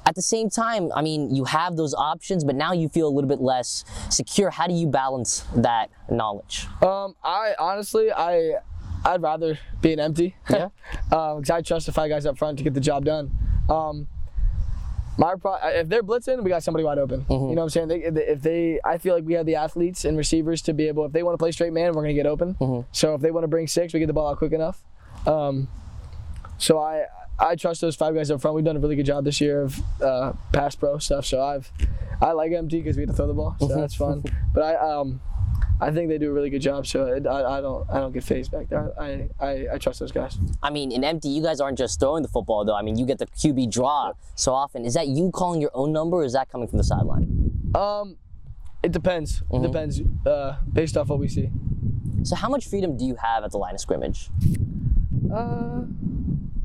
At 0.07 0.15
the 0.15 0.23
same 0.23 0.49
time, 0.49 0.91
I 0.95 1.03
mean, 1.03 1.33
you 1.33 1.45
have 1.45 1.77
those 1.77 1.95
options, 1.95 2.43
but 2.43 2.57
now 2.57 2.73
you 2.73 2.89
feel 2.89 3.07
a 3.07 3.13
little 3.13 3.29
bit 3.29 3.41
less 3.41 3.85
secure. 4.09 4.51
How 4.51 4.67
do 4.67 4.73
you 4.73 4.87
balance 4.87 5.45
that 5.55 5.91
knowledge? 6.11 6.67
Um, 6.83 7.15
I 7.23 7.55
honestly, 7.59 8.11
I, 8.11 8.55
I'd 9.05 9.23
rather 9.23 9.59
be 9.83 9.93
an 9.93 10.01
empty. 10.01 10.37
Yeah. 10.49 10.71
um, 11.13 11.41
because 11.41 11.51
I 11.51 11.61
trust 11.61 11.87
the 11.87 11.93
five 11.93 12.09
guys 12.09 12.25
up 12.25 12.39
front 12.39 12.59
to 12.59 12.65
get 12.65 12.73
the 12.73 12.81
job 12.81 13.05
done. 13.05 13.31
Um, 13.69 14.09
my 15.21 15.35
pro- 15.35 15.59
if 15.65 15.89
they're 15.89 16.03
blitzing, 16.03 16.43
we 16.43 16.49
got 16.49 16.63
somebody 16.63 16.83
wide 16.83 16.99
open. 16.99 17.27
You 17.29 17.55
know 17.55 17.63
what 17.63 17.63
I'm 17.65 17.69
saying? 17.69 17.89
They, 17.89 17.99
if 18.03 18.41
they, 18.43 18.81
I 18.85 18.97
feel 18.99 19.15
like 19.15 19.25
we 19.25 19.35
have 19.35 19.45
the 19.45 19.57
athletes 19.57 20.05
and 20.07 20.17
receivers 20.17 20.63
to 20.63 20.73
be 20.73 20.89
able. 20.89 21.05
If 21.05 21.13
they 21.13 21.23
want 21.23 21.35
to 21.35 21.39
play 21.39 21.53
straight 21.53 21.73
man, 21.75 21.93
we're 21.93 22.03
gonna 22.03 22.15
get 22.15 22.27
open. 22.27 22.57
So 22.93 23.15
if 23.15 23.21
they 23.21 23.31
want 23.31 23.45
to 23.45 23.49
bring 23.49 23.67
six, 23.67 23.93
we 23.93 24.01
get 24.01 24.07
the 24.07 24.13
ball 24.15 24.29
out 24.31 24.39
quick 24.39 24.53
enough. 24.53 24.83
Um, 25.27 25.69
so 26.57 26.79
I, 26.79 27.05
I 27.39 27.55
trust 27.57 27.81
those 27.83 27.97
five 27.97 28.15
guys 28.15 28.31
up 28.31 28.41
front. 28.41 28.55
We've 28.57 28.65
done 28.65 28.77
a 28.77 28.81
really 28.81 28.97
good 28.97 29.07
job 29.07 29.25
this 29.25 29.41
year 29.41 29.63
of 29.63 29.79
uh, 30.03 30.33
pass 30.53 30.75
pro 30.75 30.99
stuff. 30.99 31.27
So 31.27 31.43
I've, 31.43 31.71
I 32.21 32.33
like 32.33 32.53
empty 32.53 32.79
because 32.81 32.97
we 32.97 33.03
have 33.03 33.11
to 33.11 33.17
throw 33.17 33.27
the 33.27 33.35
ball, 33.35 33.57
so 33.61 33.69
that's 33.81 33.95
fun. 33.95 34.25
But 34.55 34.63
I, 34.63 34.75
um, 34.77 35.21
I 35.83 35.91
think 35.91 36.09
they 36.09 36.19
do 36.19 36.31
a 36.31 36.33
really 36.33 36.51
good 36.51 36.61
job. 36.63 36.87
So 36.87 37.07
I, 37.07 37.59
I 37.59 37.61
don't 37.61 37.89
I 37.91 38.01
don't 38.01 38.13
get 38.13 38.23
fazed 38.25 38.51
back 38.53 38.69
there. 38.69 38.93
I, 39.01 39.29
I, 39.41 39.67
I 39.73 39.79
trust 39.79 40.01
those 40.01 40.13
guys. 40.13 40.39
I 40.63 40.71
mean, 40.71 40.93
in 40.93 41.03
empty, 41.05 41.29
you 41.29 41.43
guys 41.43 41.61
aren't 41.61 41.79
just 41.79 41.99
throwing 41.99 42.23
the 42.23 42.29
football 42.29 42.65
though. 42.65 42.77
I 42.77 42.83
mean, 42.83 42.99
you 42.99 43.07
get 43.07 43.19
the 43.19 43.27
QB 43.27 43.71
draw 43.73 44.13
so 44.35 44.53
often. 44.53 44.85
Is 44.85 44.95
that 44.95 45.09
you 45.09 45.31
calling 45.31 45.61
your 45.61 45.71
own 45.75 45.93
number, 45.93 46.19
or 46.19 46.25
is 46.25 46.35
that 46.35 46.51
coming 46.51 46.69
from 46.69 46.79
the 46.79 46.85
sideline? 46.85 47.71
Um, 47.75 48.17
it 48.83 48.93
depends. 48.93 49.43
It 49.53 49.63
depends 49.63 50.01
uh, 50.27 50.57
based 50.73 50.97
off 50.97 51.09
what 51.09 51.19
we 51.19 51.29
see. 51.29 51.51
So, 52.25 52.37
how 52.37 52.49
much 52.51 52.67
freedom 52.69 52.97
do 52.99 53.05
you 53.07 53.15
have 53.17 53.45
at 53.45 53.51
the 53.51 53.59
line 53.59 53.75
of 53.75 53.81
scrimmage 53.81 54.29
Uh, 55.33 55.83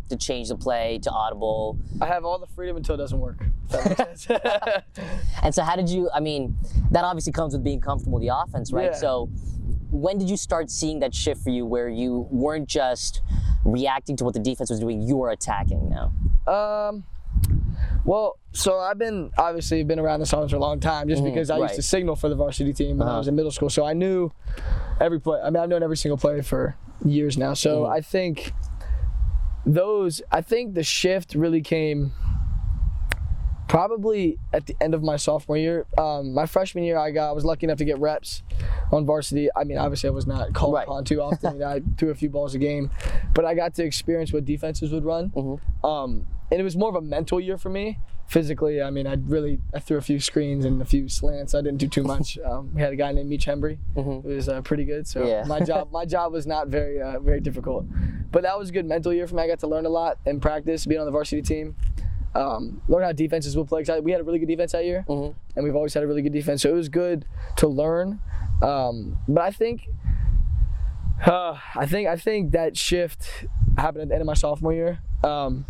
to 0.10 0.16
change 0.18 0.50
the 0.50 0.56
play 0.58 1.00
to 1.04 1.10
audible? 1.12 1.78
I 2.02 2.08
have 2.08 2.26
all 2.26 2.40
the 2.40 2.48
freedom 2.48 2.78
until 2.78 2.96
it 2.96 2.98
doesn't 2.98 3.20
work. 3.20 3.44
If 3.70 3.98
that 3.98 4.08
makes 4.10 4.22
sense. 4.22 5.08
And 5.44 5.54
so, 5.56 5.64
how 5.64 5.76
did 5.76 5.90
you? 5.90 6.10
I 6.14 6.20
mean, 6.20 6.58
that 6.92 7.04
obviously 7.04 7.34
comes 7.34 7.54
with 7.54 7.64
being 7.64 7.82
comfortable 7.82 8.20
with 8.20 8.28
the 8.28 8.36
offense, 8.36 8.72
right? 8.72 8.92
Yeah. 8.92 8.98
So, 8.98 9.26
when 9.92 10.18
did 10.18 10.30
you 10.30 10.38
start 10.38 10.70
seeing 10.70 11.00
that 11.00 11.14
shift 11.14 11.42
for 11.44 11.50
you, 11.50 11.66
where 11.66 11.90
you 11.90 12.28
weren't 12.32 12.68
just 12.68 13.22
reacting 13.64 14.16
to 14.18 14.24
what 14.24 14.34
the 14.34 14.40
defense 14.40 14.70
was 14.70 14.80
doing, 14.80 15.02
you 15.02 15.16
were 15.18 15.30
attacking 15.32 15.90
now? 15.90 16.14
Um, 16.52 17.04
well, 18.06 18.38
so 18.52 18.80
I've 18.80 18.98
been 18.98 19.32
obviously 19.38 19.84
been 19.84 20.00
around 20.00 20.20
this 20.20 20.32
offense 20.34 20.52
for 20.52 20.58
a 20.58 20.60
long 20.60 20.80
time, 20.80 21.08
just 21.10 21.24
because 21.24 21.50
I 21.50 21.56
right. 21.56 21.64
used 21.64 21.76
to 21.76 21.82
signal 21.82 22.16
for 22.16 22.30
the 22.30 22.36
varsity 22.36 22.74
team 22.74 22.98
when 22.98 23.08
I 23.08 23.12
Uh-huh. 23.12 23.20
was 23.20 23.28
in 23.28 23.36
middle 23.36 23.52
school. 23.52 23.70
So 23.70 23.86
I 23.86 23.94
knew 23.94 24.32
every 25.00 25.20
play. 25.20 25.40
I 25.42 25.50
mean, 25.50 25.62
I've 25.62 25.70
known 25.70 25.82
every 25.84 25.98
single 25.98 26.18
play 26.18 26.42
for 26.42 26.76
years 27.04 27.38
now. 27.38 27.54
So 27.54 27.86
I 27.86 28.02
think 28.02 28.54
those. 29.66 30.22
I 30.32 30.42
think 30.42 30.76
the 30.76 30.84
shift 30.84 31.34
really 31.36 31.62
came 31.62 32.12
probably 33.68 34.38
at 34.54 34.66
the 34.68 34.76
end 34.82 34.94
of 34.94 35.04
my 35.04 35.16
sophomore 35.16 35.58
year. 35.58 35.86
Um, 35.98 36.34
my 36.34 36.46
freshman 36.46 36.84
year, 36.84 36.98
I 36.98 37.12
got 37.12 37.30
I 37.30 37.32
was 37.32 37.46
lucky 37.46 37.66
enough 37.66 37.78
to 37.80 37.86
get 37.86 37.98
reps 38.00 38.44
on 38.92 39.06
varsity. 39.06 39.50
I 39.56 39.64
mean, 39.64 39.78
obviously, 39.78 40.08
I 40.08 40.12
was 40.12 40.28
not 40.28 40.54
called 40.54 40.74
Right. 40.76 40.84
upon 40.84 41.04
too 41.06 41.22
often. 41.22 41.62
I 41.64 41.82
threw 41.98 42.10
a 42.12 42.16
few 42.16 42.30
balls 42.30 42.56
a 42.56 42.60
game, 42.60 42.92
but 43.34 43.46
I 43.46 43.54
got 43.56 43.74
to 43.76 43.84
experience 43.84 44.32
what 44.32 44.46
defenses 44.46 44.92
would 44.92 45.06
run. 45.06 45.32
Um, 45.84 46.28
and 46.52 46.60
it 46.60 46.64
was 46.64 46.76
more 46.78 46.90
of 46.90 46.96
a 46.96 47.02
mental 47.02 47.40
year 47.40 47.58
for 47.58 47.70
me. 47.70 48.00
Physically, 48.28 48.82
I 48.82 48.90
mean, 48.90 49.06
I 49.06 49.18
really 49.28 49.60
I 49.72 49.78
threw 49.80 49.98
a 49.98 50.02
few 50.02 50.20
screens 50.20 50.66
and 50.66 50.82
a 50.82 50.86
few 50.86 51.08
slants. 51.08 51.54
I 51.54 51.62
didn't 51.62 51.78
do 51.78 51.88
too 51.88 52.04
much. 52.04 52.40
Um, 52.46 52.72
we 52.74 52.82
had 52.82 52.92
a 52.92 52.96
guy 52.96 53.12
named 53.12 53.30
Meech 53.30 53.46
Hembry, 53.46 53.78
who 53.94 54.22
was 54.22 54.50
uh, 54.50 54.62
pretty 54.62 54.84
good. 54.84 55.08
So 55.08 55.28
Yeah. 55.28 55.44
my 55.46 55.60
job 55.60 55.92
my 55.92 56.06
job 56.06 56.34
was 56.34 56.48
not 56.48 56.68
very 56.70 57.00
uh, 57.02 57.20
very 57.20 57.40
difficult, 57.40 57.86
but 58.32 58.42
that 58.44 58.58
was 58.58 58.70
a 58.70 58.72
good 58.72 58.86
mental 58.88 59.14
year 59.14 59.28
for 59.28 59.36
me. 59.36 59.44
I 59.44 59.48
got 59.48 59.60
to 59.60 59.68
learn 59.68 59.86
a 59.86 59.90
lot 59.90 60.18
in 60.26 60.40
practice, 60.40 60.86
being 60.88 61.00
on 61.00 61.06
the 61.06 61.12
varsity 61.12 61.42
team. 61.44 61.76
Um, 62.36 62.82
learn 62.90 63.04
how 63.04 63.12
defenses 63.14 63.56
will 63.56 63.66
play. 63.66 63.82
'Cause 63.82 63.90
I- 63.98 64.00
We 64.02 64.12
had 64.12 64.20
a 64.22 64.24
really 64.24 64.40
good 64.40 64.48
defense 64.50 64.74
that 64.74 64.84
year, 64.86 65.06
and 65.56 65.64
we've 65.64 65.76
always 65.76 65.94
had 65.94 66.04
a 66.04 66.08
really 66.08 66.22
good 66.22 66.34
defense. 66.34 66.62
So 66.62 66.70
it 66.70 66.74
was 66.74 66.90
good 66.90 67.26
to 67.58 67.68
learn. 67.68 68.20
Um, 68.62 69.18
but 69.28 69.42
I 69.44 69.52
think, 69.52 69.88
uh, 71.26 71.58
I 71.76 71.86
think, 71.86 72.08
I 72.08 72.16
think 72.18 72.52
that 72.52 72.78
shift 72.78 73.46
happened 73.78 74.04
at 74.04 74.08
the 74.10 74.14
end 74.16 74.22
of 74.22 74.28
my 74.28 74.34
sophomore 74.34 74.74
year. 74.74 75.00
Um, 75.24 75.66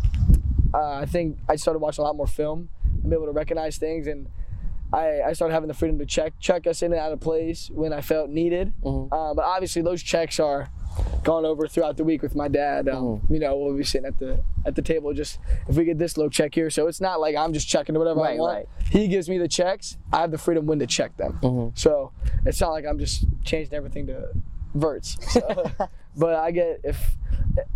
uh, 0.74 0.90
I 1.02 1.06
think 1.06 1.38
I 1.48 1.56
started 1.56 1.78
watching 1.78 2.02
a 2.02 2.06
lot 2.06 2.16
more 2.16 2.26
film 2.26 2.68
and 2.84 3.04
be 3.10 3.14
able 3.14 3.26
to 3.26 3.32
recognize 3.32 3.78
things, 3.78 4.06
and 4.06 4.26
I, 4.92 5.22
I 5.22 5.32
started 5.32 5.54
having 5.54 5.68
the 5.68 5.74
freedom 5.74 5.98
to 5.98 6.06
check 6.06 6.34
check 6.40 6.66
us 6.66 6.82
in 6.82 6.92
and 6.92 7.00
out 7.00 7.12
of 7.12 7.20
plays 7.20 7.70
when 7.74 7.92
I 7.92 8.00
felt 8.00 8.28
needed. 8.30 8.72
Uh, 9.12 9.34
but 9.34 9.44
obviously, 9.44 9.82
those 9.82 10.02
checks 10.02 10.38
are 10.40 10.68
gone 11.22 11.44
over 11.44 11.66
throughout 11.66 11.96
the 11.96 12.04
week 12.04 12.22
with 12.22 12.34
my 12.34 12.48
dad. 12.48 12.88
Um, 12.88 13.20
You 13.28 13.38
know, 13.38 13.56
we'll 13.56 13.76
be 13.76 13.84
sitting 13.84 14.06
at 14.06 14.18
the 14.18 14.42
at 14.64 14.74
the 14.74 14.82
table 14.82 15.12
just 15.12 15.38
if 15.68 15.76
we 15.76 15.84
get 15.84 15.98
this 15.98 16.16
low 16.16 16.28
check 16.28 16.54
here. 16.54 16.70
So 16.70 16.86
it's 16.86 17.00
not 17.00 17.20
like 17.20 17.36
I'm 17.36 17.52
just 17.52 17.68
checking 17.68 17.96
whatever 17.98 18.20
Right, 18.20 18.36
I 18.36 18.40
want. 18.40 18.54
right. 18.56 18.68
He 18.90 19.08
gives 19.08 19.28
me 19.28 19.38
the 19.38 19.48
checks. 19.48 19.96
I 20.12 20.20
have 20.20 20.30
the 20.30 20.38
freedom 20.38 20.66
when 20.66 20.78
to 20.78 20.86
check 20.86 21.16
them. 21.16 21.38
Mm-hmm. 21.42 21.70
So 21.74 22.12
it's 22.44 22.60
not 22.60 22.70
like 22.70 22.84
I'm 22.86 22.98
just 22.98 23.24
changing 23.44 23.74
everything 23.74 24.06
to 24.08 24.28
verts. 24.74 25.16
So, 25.32 25.70
but 26.16 26.34
I 26.34 26.50
get 26.50 26.80
if 26.84 27.16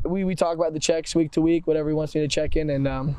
we, 0.04 0.24
we 0.24 0.34
talk 0.34 0.56
about 0.56 0.72
the 0.72 0.80
checks 0.80 1.14
week 1.14 1.32
to 1.32 1.40
week, 1.40 1.66
whatever 1.66 1.88
he 1.88 1.94
wants 1.94 2.14
me 2.14 2.20
to 2.20 2.28
check 2.28 2.56
in, 2.56 2.68
and 2.70 2.86
um, 2.86 3.16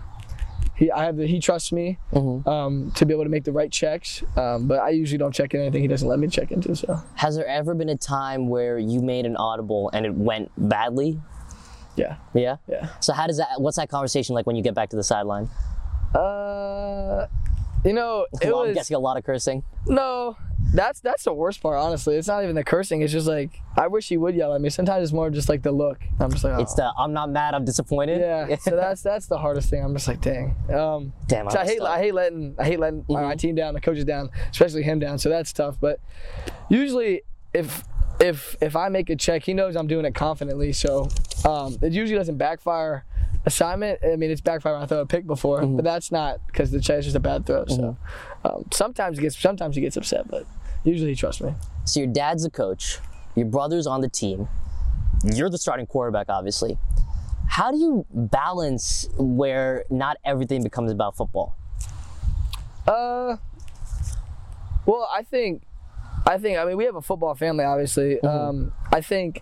he 0.81 0.91
I 0.91 1.05
have 1.05 1.15
the, 1.15 1.27
he 1.27 1.39
trusts 1.39 1.71
me 1.71 1.97
Mm-hmm. 2.11 2.49
um, 2.49 2.91
to 2.95 3.05
be 3.05 3.13
able 3.13 3.23
to 3.23 3.29
make 3.29 3.43
the 3.45 3.51
right 3.51 3.71
checks. 3.71 4.23
Um, 4.35 4.67
but 4.67 4.79
I 4.79 4.89
usually 4.89 5.17
don't 5.19 5.31
check 5.33 5.53
in 5.53 5.61
anything 5.61 5.81
he 5.83 5.87
doesn't 5.87 6.07
let 6.07 6.17
me 6.19 6.27
check 6.27 6.51
into. 6.51 6.75
So 6.75 6.99
Has 7.15 7.35
there 7.35 7.45
ever 7.47 7.73
been 7.75 7.89
a 7.89 7.95
time 7.97 8.49
where 8.49 8.77
you 8.79 8.99
made 9.01 9.25
an 9.25 9.35
audible 9.37 9.89
and 9.93 10.05
it 10.05 10.13
went 10.15 10.51
badly? 10.57 11.19
yeah, 11.95 12.15
Yeah. 12.33 12.55
yeah. 12.67 12.87
So 12.99 13.13
how 13.13 13.27
does 13.27 13.37
that? 13.37 13.59
What's 13.61 13.77
that 13.77 13.89
conversation 13.89 14.33
like 14.33 14.47
when 14.47 14.55
you 14.55 14.63
get 14.63 14.73
back 14.73 14.89
to 14.89 14.95
the 14.95 15.03
sideline? 15.03 15.49
Uh, 16.15 17.27
you 17.85 17.93
know, 17.93 18.25
it 18.41 18.45
I'm 18.47 18.51
was 18.51 18.73
guessing 18.75 18.95
a 18.95 18.99
lot 18.99 19.17
of 19.17 19.23
cursing. 19.23 19.63
no. 19.87 20.35
That's 20.73 20.99
that's 21.01 21.23
the 21.23 21.33
worst 21.33 21.61
part, 21.61 21.77
honestly. 21.77 22.15
It's 22.15 22.27
not 22.27 22.43
even 22.43 22.55
the 22.55 22.63
cursing. 22.63 23.01
It's 23.01 23.11
just 23.11 23.27
like 23.27 23.59
I 23.77 23.87
wish 23.87 24.07
he 24.07 24.17
would 24.17 24.35
yell 24.35 24.53
at 24.55 24.61
me. 24.61 24.69
Sometimes 24.69 25.03
it's 25.03 25.11
more 25.13 25.29
just 25.29 25.49
like 25.49 25.63
the 25.63 25.71
look. 25.71 25.99
I'm 26.19 26.31
just 26.31 26.43
like, 26.43 26.59
It's 26.61 26.73
"Oh." 26.73 26.75
the 26.77 26.93
I'm 26.97 27.11
not 27.13 27.29
mad, 27.29 27.53
I'm 27.53 27.65
disappointed. 27.65 28.21
yeah. 28.21 28.55
so 28.57 28.75
that's 28.75 29.01
that's 29.09 29.25
the 29.27 29.37
hardest 29.37 29.69
thing. 29.69 29.83
I'm 29.83 29.93
just 29.93 30.07
like, 30.07 30.21
dang. 30.21 30.55
Um, 30.73 31.13
Damn, 31.27 31.49
so 31.49 31.59
I 31.59 31.65
hate. 31.65 31.81
I 31.81 31.99
hate 31.99 32.13
letting 32.13 32.55
I 32.57 32.63
hate 32.65 32.79
letting 32.79 33.05
my- 33.09 33.21
my 33.23 33.35
team 33.35 33.55
down, 33.55 33.73
the 33.73 33.81
coaches 33.81 34.05
down, 34.05 34.29
especially 34.51 34.83
him 34.83 34.99
down. 34.99 35.17
So 35.19 35.29
that's 35.29 35.51
tough. 35.51 35.77
But 35.81 35.99
usually, 36.69 37.23
if 37.53 37.83
if 38.19 38.55
if 38.61 38.75
I 38.75 38.89
make 38.89 39.09
a 39.09 39.15
check, 39.15 39.43
he 39.43 39.53
knows 39.53 39.75
I'm 39.75 39.87
doing 39.87 40.05
it 40.05 40.15
confidently. 40.15 40.73
So 40.73 41.09
um, 41.45 41.77
it 41.81 41.91
usually 41.91 42.17
doesn't 42.17 42.37
backfire. 42.37 43.05
Assignment. 43.43 43.99
I 44.05 44.17
mean, 44.17 44.29
it's 44.29 44.39
backfire 44.41 44.73
when 44.73 44.83
I 44.83 44.85
throw 44.85 44.99
a 44.99 45.05
pick 45.07 45.25
before, 45.25 45.65
but 45.65 45.83
that's 45.83 46.11
not 46.11 46.45
because 46.45 46.69
the 46.69 46.79
check 46.79 46.99
is 46.99 47.05
just 47.05 47.15
a 47.17 47.19
bad 47.19 47.45
throw. 47.47 47.65
So 47.65 47.97
um, 48.45 48.65
sometimes 48.71 49.17
he 49.17 49.23
gets 49.23 49.35
sometimes 49.35 49.75
he 49.75 49.81
gets 49.81 49.97
upset, 49.97 50.29
but 50.29 50.45
usually 50.83 51.11
he 51.11 51.15
trusts 51.15 51.41
me. 51.41 51.53
So 51.85 51.99
your 52.01 52.09
dad's 52.11 52.45
a 52.45 52.49
coach, 52.49 52.99
your 53.35 53.45
brother's 53.47 53.87
on 53.87 54.01
the 54.01 54.09
team, 54.09 54.47
you're 55.23 55.49
the 55.49 55.57
starting 55.57 55.85
quarterback, 55.85 56.27
obviously. 56.29 56.77
How 57.47 57.71
do 57.71 57.77
you 57.77 58.05
balance 58.11 59.09
where 59.17 59.83
not 59.89 60.17
everything 60.23 60.63
becomes 60.63 60.91
about 60.91 61.17
football? 61.17 61.55
Uh, 62.87 63.37
well, 64.85 65.09
I 65.13 65.23
think, 65.23 65.63
I 66.25 66.37
think, 66.37 66.57
I 66.57 66.65
mean, 66.65 66.77
we 66.77 66.85
have 66.85 66.95
a 66.95 67.01
football 67.01 67.35
family, 67.35 67.65
obviously. 67.65 68.15
Mm-hmm. 68.15 68.27
Um, 68.27 68.73
I 68.91 69.01
think, 69.01 69.41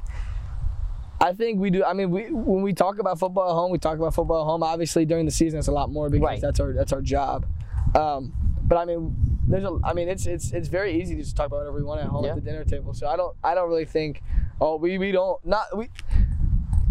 I 1.21 1.33
think 1.33 1.59
we 1.59 1.69
do. 1.69 1.83
I 1.83 1.93
mean, 1.93 2.11
we 2.11 2.31
when 2.31 2.61
we 2.63 2.73
talk 2.73 2.97
about 2.97 3.19
football 3.19 3.49
at 3.49 3.53
home, 3.53 3.71
we 3.71 3.77
talk 3.77 3.97
about 3.97 4.13
football 4.13 4.41
at 4.41 4.45
home. 4.45 4.63
Obviously, 4.63 5.05
during 5.05 5.25
the 5.25 5.31
season, 5.31 5.59
it's 5.59 5.67
a 5.67 5.71
lot 5.71 5.91
more 5.91 6.09
because 6.09 6.25
Right. 6.25 6.41
that's 6.41 6.59
our 6.61 6.71
that's 6.71 6.93
our 6.93 7.01
job. 7.01 7.45
Um, 7.93 8.33
but 8.69 8.77
I 8.77 8.85
mean, 8.85 9.13
there's 9.47 9.63
a. 9.65 9.77
I 9.83 9.93
mean, 9.93 10.07
it's 10.07 10.25
it's 10.25 10.51
it's 10.53 10.67
very 10.69 11.01
easy 11.01 11.15
to 11.15 11.21
just 11.23 11.35
talk 11.35 11.47
about 11.47 11.57
whatever 11.57 11.75
we 11.77 11.83
want 11.83 11.99
at 12.01 12.07
home 12.07 12.23
Yeah. 12.23 12.29
at 12.31 12.35
the 12.35 12.41
dinner 12.41 12.63
table. 12.63 12.93
So 12.93 13.07
I 13.07 13.17
don't 13.17 13.35
I 13.43 13.53
don't 13.55 13.67
really 13.67 13.85
think, 13.85 14.21
oh, 14.61 14.77
we 14.77 14.97
we 14.97 15.11
don't 15.11 15.43
not 15.45 15.75
we. 15.75 15.89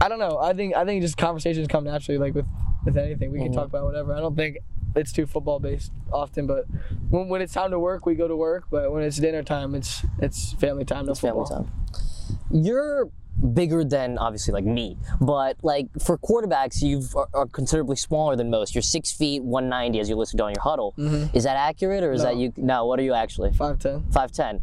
I 0.00 0.08
don't 0.08 0.18
know. 0.18 0.38
I 0.38 0.52
think 0.52 0.74
I 0.76 0.84
think 0.84 1.02
just 1.02 1.16
conversations 1.16 1.66
come 1.68 1.84
naturally, 1.84 2.18
like 2.18 2.34
with 2.34 2.46
with 2.84 2.96
anything. 2.98 3.32
We 3.32 3.38
can 3.38 3.48
Mm-hmm. 3.48 3.54
talk 3.56 3.66
about 3.68 3.84
whatever. 3.84 4.12
I 4.14 4.20
don't 4.20 4.36
think 4.36 4.58
it's 4.96 5.12
too 5.12 5.26
football 5.26 5.60
based 5.60 5.92
often, 6.12 6.46
but 6.46 6.64
when, 7.10 7.28
when 7.28 7.42
it's 7.42 7.52
time 7.52 7.70
to 7.70 7.78
work, 7.78 8.06
we 8.06 8.14
go 8.14 8.26
to 8.26 8.36
work. 8.36 8.64
But 8.70 8.90
when 8.92 9.02
it's 9.04 9.16
dinner 9.18 9.42
time, 9.42 9.74
it's 9.74 10.04
it's 10.20 10.52
family 10.54 10.84
time. 10.84 11.06
No 11.06 11.14
Family 11.14 11.44
football. 11.44 11.64
time. 11.64 11.72
You're 12.50 13.10
bigger 13.54 13.84
than 13.84 14.18
obviously 14.18 14.52
like 14.52 14.64
me, 14.64 14.96
but 15.20 15.56
like 15.62 15.86
for 16.00 16.18
quarterbacks, 16.18 16.82
you 16.82 17.02
are, 17.14 17.28
are 17.34 17.46
considerably 17.46 17.96
smaller 17.96 18.36
than 18.36 18.50
most. 18.50 18.74
You're 18.74 18.82
six 18.82 19.12
feet, 19.12 19.42
190 19.42 20.00
as 20.00 20.08
you 20.08 20.16
listed 20.16 20.40
on 20.40 20.52
your 20.52 20.62
huddle. 20.62 20.94
Is 21.32 21.44
that 21.44 21.56
accurate 21.56 22.02
or 22.02 22.12
is 22.12 22.22
that 22.22 22.36
you? 22.36 22.52
No, 22.56 22.86
what 22.86 22.98
are 22.98 23.02
you 23.02 23.14
actually? 23.14 23.52
Five 23.52 23.78
ten. 23.78 24.02
5'10. 24.10 24.60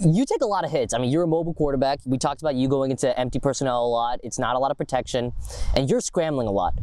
You 0.00 0.26
take 0.26 0.42
a 0.42 0.46
lot 0.46 0.64
of 0.64 0.70
hits. 0.70 0.92
I 0.92 0.98
mean, 0.98 1.10
you're 1.10 1.22
a 1.22 1.26
mobile 1.28 1.54
quarterback. 1.54 2.00
We 2.04 2.18
talked 2.18 2.42
about 2.42 2.54
you 2.54 2.68
going 2.68 2.90
into 2.90 3.18
empty 3.18 3.38
personnel 3.38 3.84
a 3.84 3.88
lot. 3.88 4.20
It's 4.22 4.38
not 4.38 4.54
a 4.54 4.58
lot 4.58 4.70
of 4.70 4.76
protection, 4.76 5.32
and 5.74 5.88
you're 5.88 6.02
scrambling 6.02 6.48
a 6.48 6.52
lot. 6.52 6.74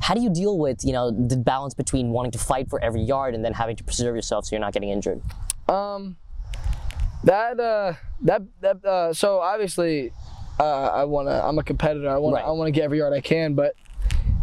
How 0.00 0.14
do 0.14 0.20
you 0.20 0.30
deal 0.30 0.58
with, 0.58 0.84
you 0.84 0.92
know, 0.92 1.10
the 1.10 1.36
balance 1.36 1.74
between 1.74 2.10
wanting 2.10 2.32
to 2.32 2.38
fight 2.38 2.68
for 2.68 2.82
every 2.82 3.02
yard 3.02 3.34
and 3.34 3.44
then 3.44 3.52
having 3.54 3.76
to 3.76 3.84
preserve 3.84 4.16
yourself 4.16 4.46
so 4.46 4.56
you're 4.56 4.60
not 4.60 4.72
getting 4.72 4.90
injured? 4.90 5.22
Um, 5.68 6.16
that 7.24 7.58
uh, 7.60 7.94
that 8.22 8.42
that 8.60 8.84
uh, 8.84 9.12
so 9.12 9.40
obviously, 9.40 10.12
uh, 10.60 10.64
I 10.86 11.04
wanna. 11.04 11.40
I'm 11.44 11.58
a 11.58 11.62
competitor. 11.62 12.08
I 12.08 12.16
wanna. 12.18 12.36
Right. 12.36 12.44
I 12.44 12.50
wanna 12.50 12.70
get 12.70 12.84
every 12.84 12.98
yard 12.98 13.12
I 13.12 13.20
can. 13.20 13.54
But 13.54 13.74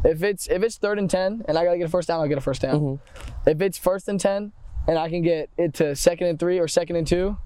if 0.04 0.24
it's 0.24 0.48
if 0.48 0.64
it's 0.64 0.78
third 0.78 1.00
and 1.00 1.10
ten 1.10 1.44
and 1.48 1.58
I 1.58 1.64
gotta 1.64 1.78
get 1.78 1.86
a 1.86 1.90
first 1.90 2.08
down, 2.08 2.20
I'll 2.22 2.28
get 2.28 2.38
a 2.38 2.42
first 2.42 2.62
down. 2.62 2.80
Mm-hmm. 2.80 3.50
If 3.50 3.62
it's 3.62 3.78
first 3.78 4.08
and 4.10 4.20
ten 4.20 4.52
and 4.88 4.98
I 4.98 5.10
can 5.10 5.22
get 5.22 5.50
it 5.58 5.74
to 5.76 5.96
second 5.96 6.28
and 6.28 6.40
three 6.40 6.60
or 6.60 6.68
second 6.68 6.96
and 6.96 7.06
two, 7.08 7.38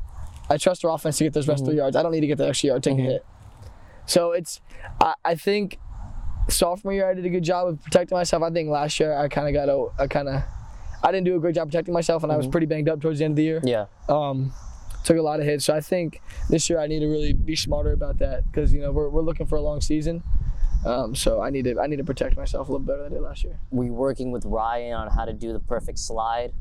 I 0.49 0.57
trust 0.57 0.83
our 0.85 0.91
offense 0.91 1.17
to 1.17 1.23
get 1.25 1.33
those 1.33 1.47
rest 1.47 1.63
Mm-hmm. 1.63 1.69
three 1.71 1.77
yards. 1.77 1.95
I 1.95 2.03
don't 2.03 2.11
need 2.11 2.21
to 2.21 2.27
get 2.27 2.37
the 2.37 2.47
extra 2.47 2.67
yard, 2.69 2.83
take 2.83 2.97
a 2.97 3.01
hit. 3.01 3.25
So 4.05 4.31
it's. 4.31 4.61
I, 5.01 5.13
I 5.25 5.35
think 5.35 5.79
sophomore 6.47 6.93
year 6.93 7.09
I 7.09 7.13
did 7.15 7.25
a 7.25 7.29
good 7.29 7.43
job 7.43 7.67
of 7.67 7.81
protecting 7.83 8.15
myself. 8.17 8.43
I 8.43 8.51
think 8.51 8.69
last 8.69 8.99
year 8.99 9.17
I 9.17 9.27
kind 9.27 9.47
of 9.47 9.53
got 9.53 9.67
a, 9.69 9.87
I 10.01 10.07
kind 10.07 10.29
of. 10.29 10.43
I 11.03 11.11
didn't 11.11 11.25
do 11.25 11.35
a 11.35 11.39
great 11.39 11.53
job 11.55 11.67
protecting 11.67 11.93
myself, 11.93 12.23
and 12.23 12.31
I 12.31 12.37
was 12.37 12.47
pretty 12.47 12.65
banged 12.65 12.89
up 12.89 12.99
towards 13.01 13.19
the 13.19 13.25
end 13.25 13.33
of 13.33 13.35
the 13.35 13.43
year 13.43 13.59
Mm-hmm. 13.59 13.67
Yeah. 13.67 13.85
um, 14.09 14.53
took 15.05 15.17
a 15.17 15.21
lot 15.21 15.39
of 15.39 15.45
hits. 15.45 15.65
So 15.65 15.73
I 15.73 15.81
think 15.81 16.21
this 16.49 16.69
year 16.69 16.79
I 16.79 16.87
need 16.87 16.99
to 16.99 17.07
really 17.07 17.33
be 17.33 17.55
smarter 17.55 17.93
about 17.93 18.17
that 18.19 18.49
because 18.51 18.73
you 18.73 18.81
know 18.81 18.91
we're, 18.91 19.09
we're 19.09 19.21
looking 19.21 19.45
for 19.45 19.55
a 19.55 19.61
long 19.61 19.81
season. 19.81 20.23
Um, 20.85 21.15
so 21.15 21.41
I 21.41 21.49
need 21.49 21.65
to 21.65 21.79
I 21.79 21.87
need 21.87 21.97
to 21.97 22.03
protect 22.03 22.37
myself 22.37 22.67
a 22.69 22.71
little 22.71 22.85
better 22.85 23.03
than 23.03 23.13
I 23.13 23.15
did 23.15 23.21
last 23.21 23.43
year. 23.43 23.59
Were 23.71 23.85
you 23.85 23.93
working 23.93 24.31
with 24.31 24.45
Ryan 24.45 24.93
on 24.93 25.09
how 25.09 25.25
to 25.25 25.33
do 25.33 25.53
the 25.53 25.59
perfect 25.59 25.99
slide? 25.99 26.53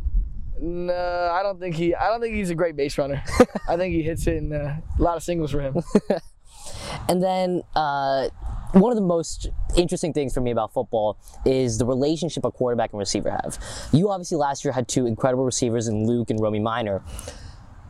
No, 0.61 0.95
I 1.33 1.43
don't 1.43 1.59
think 1.59 1.75
he. 1.75 1.95
I 1.95 2.09
don't 2.09 2.21
think 2.21 2.37
he's 2.37 2.51
a 2.51 2.55
great 2.55 2.77
base 2.77 2.97
runner. 2.97 3.23
I 3.69 3.77
think 3.77 3.93
he 3.95 4.03
hits 4.03 4.27
it 4.27 4.37
in 4.37 4.53
uh, 4.53 4.81
a 4.99 5.03
lot 5.03 5.17
of 5.17 5.23
singles 5.23 5.51
for 5.51 5.61
him. 5.61 5.83
And 7.09 7.23
then 7.23 7.63
uh, 7.75 8.29
one 8.73 8.91
of 8.91 8.97
the 8.97 9.05
most 9.05 9.49
interesting 9.77 10.13
things 10.13 10.33
for 10.33 10.41
me 10.41 10.51
about 10.51 10.73
football 10.73 11.19
is 11.45 11.79
the 11.79 11.87
relationship 11.87 12.45
a 12.45 12.51
quarterback 12.51 12.93
and 12.93 12.99
receiver 12.99 13.31
have. 13.31 13.59
You 13.93 14.11
obviously 14.11 14.39
last 14.39 14.65
year 14.65 14.73
had 14.73 14.89
two 14.89 15.07
incredible 15.07 15.45
receivers 15.45 15.89
in 15.89 16.07
Luke 16.07 16.31
and 16.31 16.41
Romy 16.41 16.61
Minor. 16.61 17.03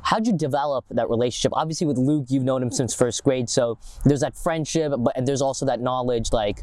How'd 0.05 0.27
you 0.27 0.37
develop 0.37 0.85
that 0.91 1.09
relationship? 1.09 1.53
Obviously, 1.55 1.87
with 1.87 1.97
Luke, 1.97 2.27
you've 2.29 2.45
known 2.45 2.63
him 2.63 2.71
since 2.71 2.95
first 2.95 3.25
grade, 3.25 3.49
so 3.49 3.79
there's 4.05 4.21
that 4.21 4.37
friendship, 4.37 4.93
but 4.99 5.17
and 5.17 5.27
there's 5.27 5.41
also 5.41 5.65
that 5.67 5.81
knowledge, 5.81 6.31
like, 6.31 6.63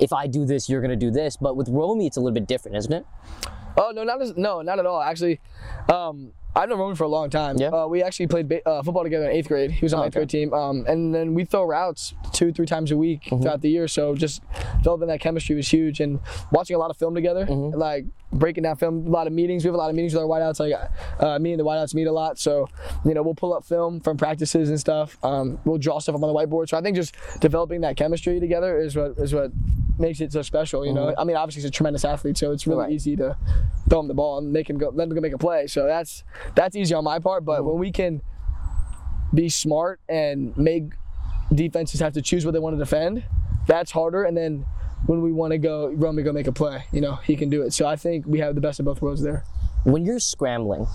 if 0.00 0.12
I 0.12 0.26
do 0.26 0.44
this, 0.44 0.68
you're 0.68 0.82
gonna 0.82 0.94
do 0.94 1.10
this. 1.10 1.36
But 1.36 1.56
with 1.56 1.68
Romy, 1.70 2.06
it's 2.06 2.18
a 2.18 2.20
little 2.20 2.34
bit 2.34 2.46
different, 2.46 2.76
isn't 2.76 2.92
it? 2.92 3.06
Oh 3.76 3.90
no, 3.94 4.04
not 4.04 4.20
as, 4.20 4.36
no, 4.36 4.60
not 4.60 4.78
at 4.78 4.84
all. 4.84 5.00
Actually, 5.00 5.40
um, 5.88 6.32
I've 6.54 6.68
known 6.68 6.78
Roman 6.78 6.96
for 6.96 7.04
a 7.04 7.08
long 7.08 7.30
time. 7.30 7.56
Yeah? 7.56 7.68
Uh, 7.68 7.86
we 7.86 8.02
actually 8.02 8.26
played 8.26 8.48
ba- 8.48 8.68
uh, 8.68 8.82
football 8.82 9.04
together 9.04 9.30
in 9.30 9.36
eighth 9.36 9.48
grade. 9.48 9.70
He 9.70 9.84
was 9.84 9.94
on 9.94 10.00
my 10.00 10.06
eighth 10.06 10.12
okay. 10.16 10.20
grade 10.20 10.28
team. 10.30 10.52
Um, 10.52 10.84
and 10.86 11.14
then 11.14 11.32
we 11.34 11.44
throw 11.46 11.64
routes 11.64 12.12
two, 12.32 12.52
three 12.52 12.66
times 12.66 12.90
a 12.90 12.96
week 12.96 13.22
Mm-hmm. 13.24 13.42
throughout 13.42 13.60
the 13.62 13.70
year. 13.70 13.88
So 13.88 14.14
just 14.14 14.42
developing 14.78 15.08
that 15.08 15.20
chemistry 15.20 15.56
was 15.56 15.68
huge. 15.68 16.00
And 16.00 16.20
watching 16.50 16.76
a 16.76 16.78
lot 16.78 16.90
of 16.90 16.96
film 16.98 17.14
together, 17.14 17.46
Mm-hmm. 17.46 17.78
like 17.78 18.04
breaking 18.32 18.62
down 18.64 18.76
film, 18.76 19.06
a 19.06 19.10
lot 19.10 19.26
of 19.26 19.32
meetings. 19.32 19.64
We 19.64 19.68
have 19.68 19.74
a 19.74 19.78
lot 19.78 19.90
of 19.90 19.96
meetings 19.96 20.14
with 20.14 20.22
our 20.22 20.28
wideouts. 20.28 20.58
Like 20.60 20.90
uh, 21.20 21.38
me 21.38 21.52
and 21.52 21.60
the 21.60 21.64
wideouts 21.64 21.94
meet 21.94 22.06
a 22.06 22.12
lot. 22.12 22.38
So 22.38 22.68
you 23.04 23.14
know 23.14 23.22
we'll 23.22 23.34
pull 23.34 23.54
up 23.54 23.64
film 23.64 24.00
from 24.00 24.16
practices 24.16 24.68
and 24.68 24.78
stuff. 24.80 25.18
Um, 25.24 25.58
we'll 25.64 25.78
draw 25.78 25.98
stuff 26.00 26.14
up 26.16 26.22
on 26.22 26.32
the 26.32 26.38
whiteboard. 26.38 26.68
So 26.68 26.76
I 26.76 26.82
think 26.82 26.96
just 26.96 27.14
developing 27.40 27.80
that 27.82 27.96
chemistry 27.96 28.40
together 28.40 28.78
is 28.78 28.96
what 28.96 29.18
is 29.18 29.32
what 29.34 29.52
makes 29.98 30.20
it 30.20 30.32
so 30.32 30.42
special. 30.42 30.84
You 30.86 30.92
know, 30.92 31.14
I 31.18 31.24
mean 31.24 31.36
obviously 31.36 31.62
he's 31.62 31.68
a 31.68 31.70
tremendous 31.72 32.04
athlete, 32.04 32.38
so 32.38 32.52
it's 32.52 32.66
really 32.66 32.72
Mm-hmm. 32.82 32.82
Right. 32.88 32.92
easy 32.92 33.16
to 33.16 33.36
throw 33.88 34.00
him 34.00 34.08
the 34.08 34.14
ball 34.14 34.38
and 34.38 34.52
make 34.52 34.68
him 34.68 34.78
go, 34.78 34.88
let 34.90 35.08
him 35.08 35.14
go 35.14 35.20
make 35.20 35.32
a 35.34 35.38
play. 35.38 35.66
So 35.66 35.86
that's 35.86 36.24
that's 36.54 36.74
easy 36.76 36.94
on 36.94 37.04
my 37.04 37.18
part. 37.18 37.44
But 37.44 37.64
when 37.64 37.78
we 37.78 37.92
can 37.92 38.22
be 39.34 39.48
smart 39.48 40.00
and 40.08 40.56
make 40.56 40.92
defenses 41.54 42.00
have 42.00 42.12
to 42.14 42.22
choose 42.22 42.44
what 42.44 42.52
they 42.52 42.58
want 42.60 42.74
to 42.74 42.78
defend, 42.78 43.24
that's 43.66 43.90
harder. 43.90 44.24
And 44.24 44.36
then 44.36 44.64
when 45.06 45.20
we 45.22 45.32
want 45.32 45.50
to 45.52 45.58
go, 45.58 45.88
run, 45.92 46.16
we 46.16 46.22
go 46.22 46.32
make 46.32 46.46
a 46.46 46.52
play. 46.52 46.84
You 46.92 47.00
know, 47.00 47.16
he 47.16 47.36
can 47.36 47.50
do 47.50 47.62
it. 47.62 47.72
So 47.72 47.86
I 47.86 47.96
think 47.96 48.24
we 48.26 48.38
have 48.40 48.54
the 48.54 48.60
best 48.60 48.78
of 48.78 48.86
both 48.86 49.02
worlds 49.02 49.22
there. 49.22 49.44
When 49.84 50.04
you're 50.04 50.20
scrambling, 50.20 50.86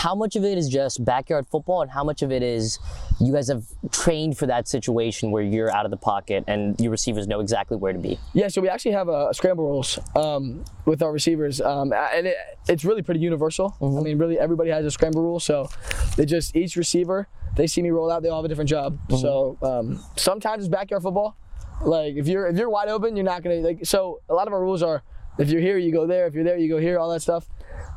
how 0.00 0.14
much 0.14 0.34
of 0.34 0.44
it 0.44 0.56
is 0.56 0.66
just 0.66 1.04
backyard 1.04 1.46
football, 1.46 1.82
and 1.82 1.90
how 1.90 2.02
much 2.02 2.22
of 2.22 2.32
it 2.32 2.42
is 2.42 2.78
you 3.20 3.34
guys 3.34 3.48
have 3.48 3.64
trained 3.90 4.38
for 4.38 4.46
that 4.46 4.66
situation 4.66 5.30
where 5.30 5.42
you're 5.42 5.70
out 5.70 5.84
of 5.84 5.90
the 5.90 5.96
pocket 5.98 6.42
and 6.46 6.80
your 6.80 6.90
receivers 6.90 7.28
know 7.28 7.40
exactly 7.40 7.76
where 7.76 7.92
to 7.92 7.98
be? 7.98 8.18
Yeah, 8.32 8.48
so 8.48 8.62
we 8.62 8.70
actually 8.70 8.92
have 8.92 9.10
a, 9.10 9.34
scramble 9.34 9.66
rules 9.66 9.98
um, 10.16 10.64
with 10.86 11.02
our 11.02 11.12
receivers, 11.12 11.60
um, 11.60 11.92
and 11.92 12.26
it, 12.26 12.36
it's 12.66 12.82
really 12.82 13.02
pretty 13.02 13.20
universal. 13.20 13.76
I 13.82 14.02
mean, 14.02 14.16
really 14.16 14.38
everybody 14.38 14.70
has 14.70 14.86
a 14.86 14.90
scramble 14.90 15.22
rule, 15.22 15.38
so 15.38 15.68
they 16.16 16.24
just 16.24 16.56
each 16.56 16.76
receiver 16.76 17.28
they 17.56 17.66
see 17.66 17.82
me 17.82 17.90
roll 17.90 18.10
out, 18.10 18.22
they 18.22 18.28
all 18.28 18.38
have 18.38 18.44
a 18.44 18.48
different 18.48 18.70
job. 18.70 18.98
So 19.10 19.58
um, 19.60 20.02
sometimes 20.16 20.64
it's 20.64 20.70
backyard 20.70 21.02
football. 21.02 21.36
Like 21.82 22.14
if 22.16 22.28
you're 22.28 22.46
if 22.46 22.56
you're 22.56 22.70
wide 22.70 22.88
open, 22.88 23.16
you're 23.16 23.24
not 23.24 23.42
gonna 23.42 23.56
like. 23.56 23.80
So 23.84 24.20
a 24.28 24.34
lot 24.34 24.46
of 24.46 24.52
our 24.52 24.60
rules 24.60 24.82
are 24.82 25.02
if 25.38 25.50
you're 25.50 25.60
here, 25.60 25.78
you 25.78 25.92
go 25.92 26.06
there. 26.06 26.26
If 26.26 26.34
you're 26.34 26.44
there, 26.44 26.58
you 26.58 26.68
go 26.68 26.78
here. 26.78 26.98
All 26.98 27.10
that 27.10 27.20
stuff. 27.20 27.48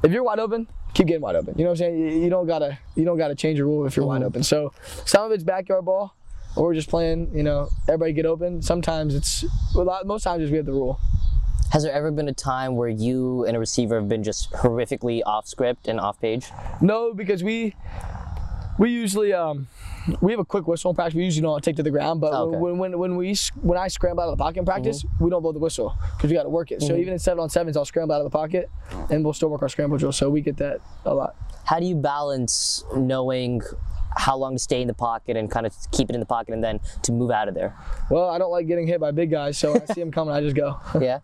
If 0.03 0.11
you're 0.11 0.23
wide 0.23 0.39
open, 0.39 0.67
keep 0.93 1.07
getting 1.07 1.21
wide 1.21 1.35
open. 1.35 1.55
You 1.57 1.63
know 1.63 1.71
what 1.71 1.81
I'm 1.81 1.93
saying? 1.93 2.23
You, 2.23 2.29
don't 2.29 2.47
gotta 2.47 2.77
you 2.95 3.05
don't 3.05 3.17
gotta 3.17 3.35
change 3.35 3.57
your 3.57 3.67
rule 3.67 3.85
if 3.85 3.95
you're 3.95 4.05
wide 4.05 4.23
open. 4.23 4.43
So 4.43 4.73
some 5.05 5.25
of 5.25 5.31
it's 5.31 5.43
backyard 5.43 5.85
ball, 5.85 6.15
or 6.55 6.65
we're 6.65 6.73
just 6.73 6.89
playing. 6.89 7.31
You 7.33 7.43
know, 7.43 7.69
everybody 7.87 8.13
get 8.13 8.25
open. 8.25 8.61
Sometimes 8.61 9.15
it's 9.15 9.45
a 9.75 9.79
lot. 9.79 10.05
Most 10.05 10.23
times 10.23 10.41
just 10.41 10.51
we 10.51 10.57
have 10.57 10.65
the 10.65 10.73
rule. 10.73 10.99
Has 11.71 11.83
there 11.83 11.91
ever 11.91 12.11
been 12.11 12.27
a 12.27 12.33
time 12.33 12.75
where 12.75 12.89
you 12.89 13.45
and 13.45 13.57
a 13.57 13.59
receiver 13.59 13.95
have 13.99 14.07
been 14.07 14.23
just 14.23 14.51
horrifically 14.51 15.21
off 15.25 15.47
script 15.47 15.87
and 15.87 15.99
off 15.99 16.21
page? 16.21 16.51
No, 16.81 17.13
because 17.13 17.43
we 17.43 17.75
we 18.77 18.91
usually 18.91 19.33
um 19.33 19.67
we 20.21 20.31
have 20.31 20.39
a 20.39 20.45
quick 20.45 20.67
whistle 20.67 20.91
in 20.91 20.95
practice. 20.95 21.15
We 21.15 21.23
usually 21.23 21.43
don't 21.43 21.63
take 21.63 21.75
to 21.77 21.83
the 21.83 21.91
ground, 21.91 22.21
but 22.21 22.33
Oh, 22.33 22.49
okay. 22.49 22.57
when, 22.57 22.77
when 22.77 22.99
when 22.99 23.15
we 23.15 23.35
when 23.61 23.77
I 23.77 23.87
scramble 23.87 24.23
out 24.23 24.29
of 24.29 24.37
the 24.37 24.43
pocket 24.43 24.59
in 24.59 24.65
practice, 24.65 25.03
mm-hmm. 25.03 25.23
we 25.23 25.29
don't 25.29 25.41
blow 25.41 25.51
the 25.51 25.59
whistle 25.59 25.95
because 26.17 26.29
we 26.29 26.35
got 26.35 26.43
to 26.43 26.49
work 26.49 26.71
it. 26.71 26.81
So 26.81 26.89
mm-hmm. 26.89 27.01
even 27.01 27.13
in 27.13 27.19
seven 27.19 27.39
on 27.41 27.49
sevens, 27.49 27.77
I'll 27.77 27.85
scramble 27.85 28.15
out 28.15 28.21
of 28.21 28.31
the 28.31 28.37
pocket, 28.37 28.69
and 29.09 29.23
we'll 29.23 29.33
still 29.33 29.49
work 29.49 29.61
our 29.61 29.69
scramble 29.69 29.97
drill. 29.97 30.11
So 30.11 30.29
we 30.29 30.41
get 30.41 30.57
that 30.57 30.81
a 31.05 31.13
lot. 31.13 31.35
How 31.65 31.79
do 31.79 31.85
you 31.85 31.95
balance 31.95 32.83
knowing 32.95 33.61
how 34.15 34.37
long 34.37 34.55
to 34.55 34.59
stay 34.59 34.81
in 34.81 34.87
the 34.87 34.93
pocket 34.93 35.37
and 35.37 35.49
kind 35.49 35.65
of 35.65 35.73
keep 35.91 36.09
it 36.09 36.13
in 36.13 36.19
the 36.19 36.25
pocket 36.25 36.53
and 36.53 36.63
then 36.63 36.79
to 37.03 37.11
move 37.11 37.31
out 37.31 37.47
of 37.47 37.55
there? 37.55 37.75
Well, 38.09 38.29
I 38.29 38.37
don't 38.37 38.51
like 38.51 38.67
getting 38.67 38.87
hit 38.87 38.99
by 38.99 39.11
big 39.11 39.31
guys, 39.31 39.57
so 39.57 39.73
when 39.73 39.81
I 39.81 39.93
see 39.93 40.01
them 40.01 40.11
coming, 40.11 40.33
I 40.33 40.41
just 40.41 40.55
go. 40.55 40.79
Yeah. 41.03 41.19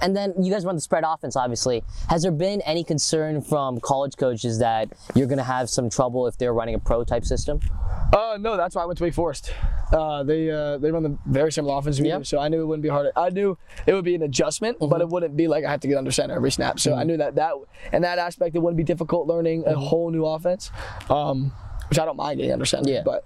And 0.00 0.16
then 0.16 0.32
you 0.40 0.52
guys 0.52 0.64
run 0.64 0.76
the 0.76 0.80
spread 0.80 1.02
offense, 1.04 1.34
obviously. 1.34 1.82
Has 2.08 2.22
there 2.22 2.30
been 2.30 2.60
any 2.60 2.84
concern 2.84 3.40
from 3.42 3.80
college 3.80 4.16
coaches 4.16 4.60
that 4.60 4.88
you're 5.16 5.26
going 5.26 5.38
to 5.38 5.44
have 5.44 5.68
some 5.68 5.90
trouble 5.90 6.28
if 6.28 6.38
they're 6.38 6.54
running 6.54 6.76
a 6.76 6.78
pro 6.78 7.02
type 7.02 7.24
system? 7.24 7.58
Uh, 8.12 8.38
no, 8.40 8.56
that's 8.56 8.76
why 8.76 8.82
I 8.82 8.86
went 8.86 8.98
to 8.98 9.04
Wake 9.04 9.14
Forest. 9.14 9.52
Uh, 9.92 10.22
they 10.22 10.50
uh, 10.50 10.78
they 10.78 10.90
run 10.90 11.02
the 11.02 11.18
very 11.26 11.50
similar 11.50 11.76
offense 11.78 12.00
we 12.00 12.10
do, 12.10 12.22
so 12.24 12.38
I 12.38 12.48
knew 12.48 12.60
it 12.60 12.66
wouldn't 12.66 12.82
be 12.82 12.88
hard. 12.88 13.08
I 13.16 13.30
knew 13.30 13.56
it 13.86 13.94
would 13.94 14.04
be 14.04 14.14
an 14.14 14.22
adjustment, 14.22 14.78
but 14.80 15.00
it 15.00 15.08
wouldn't 15.08 15.36
be 15.36 15.48
like 15.48 15.64
I 15.64 15.70
have 15.70 15.80
to 15.80 15.88
get 15.88 15.96
under 15.96 16.10
center 16.10 16.34
every 16.34 16.50
snap. 16.52 16.78
So 16.78 16.94
I 16.94 17.04
knew 17.04 17.16
that 17.16 17.34
that 17.36 17.52
and 17.92 18.04
that 18.04 18.18
aspect 18.18 18.54
it 18.56 18.60
wouldn't 18.60 18.76
be 18.76 18.84
difficult 18.84 19.26
learning 19.26 19.64
a 19.66 19.74
whole 19.74 20.10
new 20.10 20.24
offense, 20.24 20.70
um, 21.10 21.52
which 21.88 21.98
I 21.98 22.04
don't 22.04 22.16
mind 22.16 22.38
getting 22.38 22.52
under 22.52 22.64
center. 22.64 22.90
Yeah. 22.90 23.02
But 23.04 23.24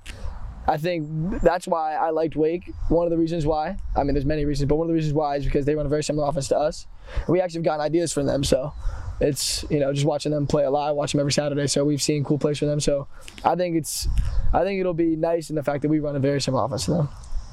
I 0.66 0.76
think 0.76 1.40
that's 1.42 1.66
why 1.66 1.94
I 1.94 2.10
liked 2.10 2.36
Wake. 2.36 2.70
One 2.88 3.06
of 3.06 3.10
the 3.10 3.18
reasons 3.18 3.46
why, 3.46 3.76
I 3.96 4.04
mean, 4.04 4.14
there's 4.14 4.26
many 4.26 4.44
reasons, 4.44 4.68
but 4.68 4.76
one 4.76 4.84
of 4.84 4.88
the 4.88 4.94
reasons 4.94 5.14
why 5.14 5.36
is 5.36 5.44
because 5.44 5.66
they 5.66 5.74
run 5.74 5.86
a 5.86 5.88
very 5.88 6.04
similar 6.04 6.28
offense 6.28 6.48
to 6.48 6.58
us. 6.58 6.86
We 7.28 7.40
actually 7.40 7.58
have 7.58 7.64
gotten 7.64 7.80
ideas 7.80 8.12
from 8.12 8.26
them, 8.26 8.44
so 8.44 8.72
it's 9.20 9.64
you 9.68 9.80
know 9.80 9.92
just 9.92 10.06
watching 10.06 10.32
them 10.32 10.46
play 10.46 10.64
a 10.64 10.70
lot, 10.70 10.88
I 10.88 10.92
watch 10.92 11.12
them 11.12 11.20
every 11.20 11.32
Saturday. 11.32 11.66
So 11.66 11.84
we've 11.84 12.02
seen 12.02 12.24
cool 12.24 12.38
plays 12.38 12.58
from 12.58 12.68
them. 12.68 12.80
So 12.80 13.08
I 13.44 13.54
think 13.54 13.76
it's, 13.76 14.08
I 14.52 14.62
think 14.62 14.80
it'll 14.80 14.94
be 14.94 15.16
nice 15.16 15.50
in 15.50 15.56
the 15.56 15.62
fact 15.62 15.82
that 15.82 15.88
we 15.88 15.98
run 15.98 16.16
a 16.16 16.20
very 16.20 16.40
similar 16.40 16.64
offense 16.64 16.84
to 16.86 16.92
them. 16.92 17.08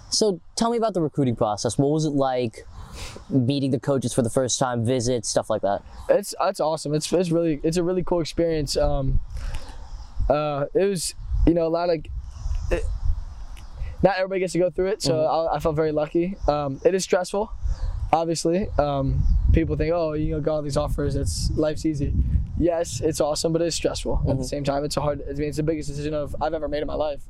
So 0.09 0.39
tell 0.55 0.71
me 0.71 0.77
about 0.77 0.93
the 0.93 1.01
recruiting 1.01 1.35
process. 1.35 1.77
What 1.77 1.89
was 1.89 2.05
it 2.05 2.11
like 2.11 2.65
meeting 3.29 3.71
the 3.71 3.79
coaches 3.79 4.13
for 4.13 4.21
the 4.21 4.29
first 4.29 4.59
time, 4.59 4.85
visits, 4.85 5.27
stuff 5.27 5.49
like 5.49 5.61
that? 5.63 5.83
It's 6.09 6.33
that's 6.39 6.59
awesome. 6.59 6.93
It's 6.93 7.11
it's 7.11 7.31
really 7.31 7.59
it's 7.63 7.77
a 7.77 7.83
really 7.83 8.03
cool 8.03 8.21
experience. 8.21 8.77
Um, 8.77 9.19
uh, 10.29 10.65
it 10.73 10.85
was 10.85 11.15
you 11.45 11.53
know 11.53 11.67
a 11.67 11.69
lot 11.69 11.89
of. 11.89 11.99
It, 12.71 12.83
not 14.03 14.15
everybody 14.17 14.41
gets 14.41 14.53
to 14.53 14.59
go 14.59 14.69
through 14.69 14.87
it, 14.87 15.01
so 15.01 15.25
I, 15.25 15.55
I 15.55 15.59
felt 15.59 15.75
very 15.75 15.91
lucky. 15.91 16.35
Um, 16.47 16.79
it 16.85 16.93
is 16.93 17.03
stressful, 17.03 17.51
obviously. 18.13 18.67
Um, 18.77 19.23
people 19.53 19.75
think, 19.75 19.91
oh, 19.91 20.13
you 20.13 20.35
know, 20.35 20.39
got 20.39 20.55
all 20.55 20.61
these 20.61 20.77
offers. 20.77 21.15
It's 21.15 21.49
life's 21.55 21.85
easy. 21.85 22.13
Yes, 22.59 23.01
it's 23.01 23.19
awesome, 23.19 23.53
but 23.53 23.61
it's 23.61 23.75
stressful 23.75 24.23
at 24.29 24.37
the 24.37 24.43
same 24.43 24.63
time. 24.63 24.83
It's 24.83 24.97
a 24.97 25.01
hard. 25.01 25.23
I 25.27 25.33
mean, 25.33 25.49
it's 25.49 25.57
the 25.57 25.63
biggest 25.63 25.89
decision 25.89 26.13
of 26.13 26.35
I've 26.41 26.53
ever 26.53 26.67
made 26.67 26.81
in 26.81 26.87
my 26.87 26.95
life 26.95 27.23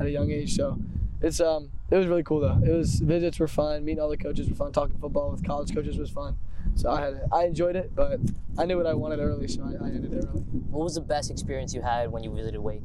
at 0.00 0.06
a 0.06 0.10
young 0.10 0.30
age. 0.30 0.54
So 0.54 0.78
it's 1.22 1.40
um, 1.40 1.70
it 1.90 1.96
was 1.96 2.06
really 2.06 2.22
cool 2.22 2.40
though. 2.40 2.60
It 2.62 2.76
was 2.76 3.00
visits 3.00 3.38
were 3.38 3.48
fun. 3.48 3.84
Meeting 3.84 4.02
all 4.02 4.08
the 4.08 4.16
coaches 4.16 4.48
were 4.48 4.54
fun. 4.54 4.72
Talking 4.72 4.98
football 4.98 5.30
with 5.30 5.44
college 5.46 5.74
coaches 5.74 5.98
was 5.98 6.10
fun. 6.10 6.36
So 6.74 6.90
I 6.90 7.00
had 7.00 7.20
I 7.32 7.44
enjoyed 7.44 7.76
it, 7.76 7.94
but 7.94 8.18
I 8.58 8.64
knew 8.64 8.76
what 8.76 8.86
I 8.86 8.94
wanted 8.94 9.20
early, 9.20 9.48
so 9.48 9.62
I, 9.62 9.84
I 9.84 9.88
ended 9.88 10.12
it 10.12 10.24
early. 10.26 10.40
What 10.70 10.84
was 10.84 10.94
the 10.94 11.00
best 11.00 11.30
experience 11.30 11.74
you 11.74 11.82
had 11.82 12.10
when 12.10 12.24
you 12.24 12.34
visited 12.34 12.60
Wake? 12.60 12.82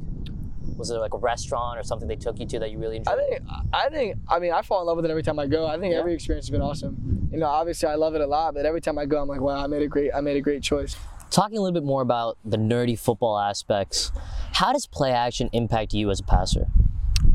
Was 0.78 0.91
it 0.91 0.95
like 0.95 1.13
a 1.13 1.17
restaurant 1.17 1.80
or 1.80 1.84
something 1.84 2.08
they 2.08 2.15
took 2.15 2.39
you 2.39 2.45
to 2.45 2.60
that 2.60 2.69
you 2.71 2.78
really 2.78 2.97
enjoyed? 2.97 3.15
I 3.17 3.17
think 3.30 3.41
I 3.73 3.89
think 3.89 4.15
I 4.28 4.39
mean 4.39 4.52
I 4.54 4.62
fall 4.62 4.82
in 4.82 4.88
love 4.88 4.97
with 4.97 5.06
it 5.06 5.12
every 5.12 5.23
time 5.23 5.39
I 5.39 5.47
go. 5.47 5.65
I 5.65 5.80
think 5.80 5.93
Yeah. 5.93 6.00
every 6.00 6.13
experience 6.13 6.45
has 6.47 6.52
been 6.52 6.62
awesome. 6.62 7.30
You 7.32 7.39
know, 7.39 7.47
obviously 7.47 7.89
I 7.89 7.95
love 7.95 8.13
it 8.15 8.21
a 8.21 8.28
lot, 8.28 8.54
but 8.54 8.65
every 8.65 8.82
time 8.82 8.97
I 8.97 9.06
go, 9.06 9.21
I'm 9.21 9.28
like, 9.28 9.41
wow, 9.41 9.63
I 9.63 9.67
made 9.67 9.82
a 9.82 9.88
great 9.88 10.12
I 10.13 10.21
made 10.21 10.38
a 10.38 10.41
great 10.41 10.62
choice. 10.62 10.95
Talking 11.32 11.58
a 11.58 11.62
little 11.62 11.73
bit 11.73 11.84
more 11.86 12.02
about 12.02 12.38
the 12.45 12.58
nerdy 12.58 12.97
football 12.97 13.38
aspects, 13.39 14.12
how 14.54 14.71
does 14.71 14.86
play 14.86 15.12
action 15.12 15.50
impact 15.54 15.93
you 15.93 16.10
as 16.10 16.19
a 16.19 16.23
passer? 16.23 16.67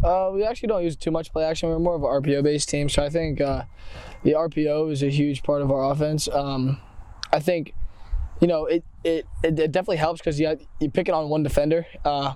Uh, 0.03 0.31
we 0.33 0.45
actually 0.45 0.69
don't 0.69 0.83
use 0.83 0.97
too 0.97 1.11
much 1.11 1.33
play 1.33 1.45
action. 1.45 1.69
We're 1.69 1.79
more 1.79 1.95
of 1.95 2.03
an 2.03 2.09
RPO 2.23 2.43
based 2.43 2.69
team, 2.69 2.89
so 2.89 3.05
I 3.05 3.09
think 3.09 3.41
uh, 3.41 3.65
the 4.25 4.33
RPO 4.33 4.91
is 4.91 5.03
a 5.03 5.11
huge 5.11 5.43
part 5.43 5.63
of 5.63 5.71
our 5.71 5.91
offense. 5.91 6.29
Um, 6.29 6.81
I 7.33 7.41
think, 7.41 7.73
you 8.41 8.49
know, 8.49 8.67
it 8.67 8.85
it, 9.05 9.27
it, 9.43 9.59
it 9.59 9.73
definitely 9.73 9.97
helps 9.97 10.21
because 10.21 10.41
you 10.41 10.59
you 10.81 10.91
pick 10.91 11.09
it 11.09 11.15
on 11.15 11.29
one 11.29 11.43
defender. 11.43 11.87
Uh, 12.05 12.35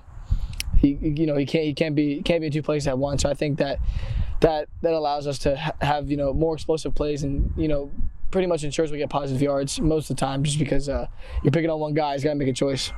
he 0.78 0.98
you 1.00 1.26
know 1.26 1.36
he 1.36 1.46
can't 1.46 1.64
he 1.64 1.74
can't 1.74 1.94
be 1.94 2.22
can't 2.22 2.40
be 2.40 2.46
in 2.46 2.52
two 2.52 2.62
places 2.62 2.86
at 2.86 2.98
once. 2.98 3.22
So 3.22 3.30
I 3.30 3.34
think 3.34 3.58
that 3.58 3.78
that 4.40 4.68
that 4.82 4.92
allows 4.92 5.26
us 5.26 5.38
to 5.40 5.56
have 5.80 6.10
you 6.10 6.16
know 6.16 6.32
more 6.32 6.54
explosive 6.54 6.94
plays 6.94 7.24
and 7.24 7.52
you 7.56 7.68
know 7.68 7.90
pretty 8.30 8.46
much 8.46 8.64
ensures 8.64 8.90
we 8.90 8.98
get 8.98 9.08
positive 9.08 9.40
yards 9.40 9.80
most 9.80 10.10
of 10.10 10.16
the 10.16 10.20
time 10.20 10.42
just 10.42 10.58
because 10.58 10.88
uh, 10.88 11.06
you're 11.42 11.52
picking 11.52 11.70
on 11.70 11.80
one 11.80 11.94
guy. 11.94 12.12
He's 12.12 12.24
got 12.24 12.30
to 12.30 12.36
make 12.36 12.48
a 12.48 12.52
choice. 12.52 12.92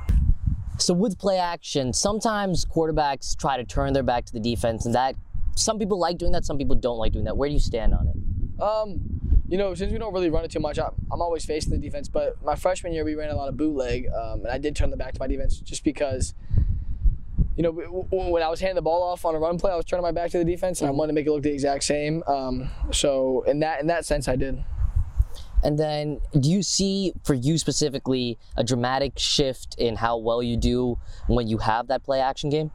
So 0.79 0.93
with 0.93 1.19
play 1.19 1.37
action, 1.37 1.93
sometimes 1.93 2.65
quarterbacks 2.65 3.37
try 3.37 3.57
to 3.57 3.63
turn 3.65 3.93
their 3.93 4.03
back 4.03 4.25
to 4.25 4.33
the 4.33 4.39
defense, 4.39 4.85
and 4.85 4.95
that 4.95 5.15
some 5.55 5.77
people 5.77 5.99
like 5.99 6.17
doing 6.17 6.31
that, 6.31 6.45
some 6.45 6.57
people 6.57 6.75
don't 6.75 6.97
like 6.97 7.11
doing 7.11 7.25
that. 7.25 7.35
Where 7.35 7.49
do 7.49 7.53
you 7.53 7.59
stand 7.59 7.93
on 7.93 8.07
it? 8.07 8.61
Um, 8.61 9.01
you 9.47 9.57
know, 9.57 9.73
since 9.73 9.91
we 9.91 9.97
don't 9.97 10.13
really 10.13 10.29
run 10.29 10.45
it 10.45 10.51
too 10.51 10.59
much, 10.59 10.77
I'm 10.79 11.21
always 11.21 11.45
facing 11.45 11.71
the 11.71 11.77
defense. 11.77 12.07
But 12.07 12.41
my 12.43 12.55
freshman 12.55 12.93
year, 12.93 13.03
we 13.03 13.15
ran 13.15 13.29
a 13.29 13.35
lot 13.35 13.49
of 13.49 13.57
bootleg, 13.57 14.07
um, 14.07 14.41
and 14.41 14.47
I 14.47 14.57
did 14.57 14.75
turn 14.75 14.89
the 14.89 14.97
back 14.97 15.13
to 15.13 15.19
my 15.19 15.27
defense 15.27 15.59
just 15.59 15.83
because, 15.83 16.33
you 17.57 17.63
know, 17.63 17.71
when 17.71 18.41
I 18.41 18.47
was 18.47 18.61
handing 18.61 18.75
the 18.75 18.81
ball 18.81 19.03
off 19.03 19.25
on 19.25 19.35
a 19.35 19.39
run 19.39 19.57
play, 19.57 19.71
I 19.71 19.75
was 19.75 19.85
turning 19.85 20.03
my 20.03 20.11
back 20.11 20.31
to 20.31 20.37
the 20.37 20.45
defense, 20.45 20.79
and 20.81 20.87
I 20.87 20.91
wanted 20.91 21.07
to 21.07 21.13
make 21.13 21.27
it 21.27 21.31
look 21.31 21.43
the 21.43 21.51
exact 21.51 21.83
same. 21.83 22.23
Um, 22.25 22.69
so 22.91 23.43
in 23.47 23.59
that 23.59 23.81
in 23.81 23.87
that 23.87 24.05
sense, 24.05 24.27
I 24.29 24.37
did. 24.37 24.63
And 25.63 25.77
then, 25.77 26.21
do 26.39 26.49
you 26.49 26.63
see 26.63 27.13
for 27.23 27.33
you 27.33 27.57
specifically 27.57 28.37
a 28.55 28.63
dramatic 28.63 29.19
shift 29.19 29.75
in 29.77 29.97
how 29.97 30.17
well 30.17 30.41
you 30.41 30.55
do 30.55 30.97
when 31.27 31.47
you 31.47 31.57
have 31.57 31.87
that 31.87 32.03
play 32.03 32.21
action 32.21 32.49
game? 32.49 32.71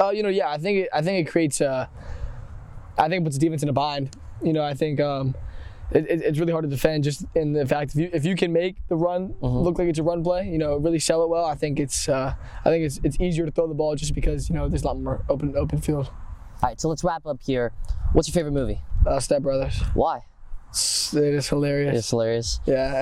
Oh, 0.00 0.10
you 0.10 0.22
know, 0.22 0.30
yeah, 0.30 0.50
I 0.50 0.58
think 0.58 0.78
it, 0.84 0.88
I 0.92 1.02
think 1.02 1.26
it 1.26 1.30
creates 1.30 1.60
uh, 1.60 1.86
I 2.98 3.08
think 3.08 3.22
it 3.22 3.24
puts 3.24 3.36
the 3.36 3.44
defense 3.44 3.62
in 3.62 3.68
a 3.68 3.72
bind. 3.72 4.16
You 4.42 4.52
know, 4.52 4.64
I 4.64 4.74
think 4.74 5.00
um, 5.00 5.34
it, 5.90 6.06
it, 6.08 6.22
it's 6.22 6.38
really 6.38 6.52
hard 6.52 6.64
to 6.64 6.70
defend 6.70 7.04
just 7.04 7.24
in 7.34 7.52
the 7.52 7.66
fact 7.66 7.92
if 7.92 8.00
you 8.00 8.10
if 8.12 8.24
you 8.24 8.34
can 8.36 8.52
make 8.52 8.76
the 8.88 8.96
run 8.96 9.34
look 9.40 9.78
like 9.78 9.88
it's 9.88 9.98
a 9.98 10.02
run 10.02 10.24
play, 10.24 10.48
you 10.48 10.58
know, 10.58 10.76
really 10.76 10.98
sell 10.98 11.22
it 11.22 11.28
well. 11.28 11.44
I 11.44 11.54
think 11.54 11.78
it's 11.78 12.08
uh, 12.08 12.34
I 12.64 12.68
think 12.70 12.84
it's 12.84 13.00
it's 13.04 13.20
easier 13.20 13.44
to 13.44 13.52
throw 13.52 13.68
the 13.68 13.74
ball 13.74 13.94
just 13.96 14.14
because 14.14 14.48
you 14.48 14.54
know 14.54 14.68
there's 14.68 14.82
a 14.82 14.86
lot 14.86 14.98
more 14.98 15.24
open 15.28 15.54
open 15.56 15.80
field. 15.80 16.06
All 16.62 16.68
right, 16.68 16.80
so 16.80 16.88
let's 16.88 17.04
wrap 17.04 17.26
up 17.26 17.40
here. 17.42 17.72
What's 18.12 18.28
your 18.28 18.34
favorite 18.34 18.52
movie? 18.52 18.80
Uh, 19.06 19.18
Step 19.20 19.42
Brothers, 19.42 19.80
Why? 19.94 20.22
It's, 20.72 21.14
it 21.14 21.34
is 21.34 21.48
hilarious. 21.48 21.96
It's 21.98 22.10
hilarious. 22.10 22.60
Yeah, 22.66 22.92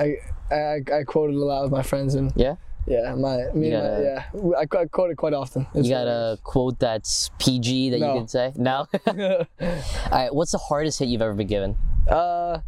I, 0.51 0.53
I 0.55 0.81
I 0.93 1.03
quoted 1.03 1.35
a 1.35 1.39
lot 1.45 1.63
with 1.63 1.71
my 1.71 1.81
friends 1.83 2.15
and 2.15 2.31
Yeah. 2.35 2.55
yeah, 2.85 3.15
my 3.15 3.45
me 3.53 3.71
and 3.71 3.83
my, 3.83 4.01
yeah, 4.03 4.57
I, 4.59 4.61
I 4.81 4.85
quote 4.85 5.11
it 5.11 5.15
quite 5.17 5.33
often. 5.33 5.65
It's 5.73 5.87
You 5.87 5.93
got 5.95 6.07
a 6.07 6.37
quote 6.43 6.79
that's 6.79 7.29
PG 7.39 7.91
that 7.91 7.99
you 7.99 8.05
can 8.05 8.27
say? 8.27 8.53
No. 8.55 8.87
All 9.07 9.45
right, 10.11 10.33
what's 10.33 10.51
the 10.51 10.57
hardest 10.57 10.99
hit 10.99 11.07
you've 11.07 11.21
ever 11.21 11.33
been 11.33 11.47
given? 11.47 11.77
Uh, 12.09 12.59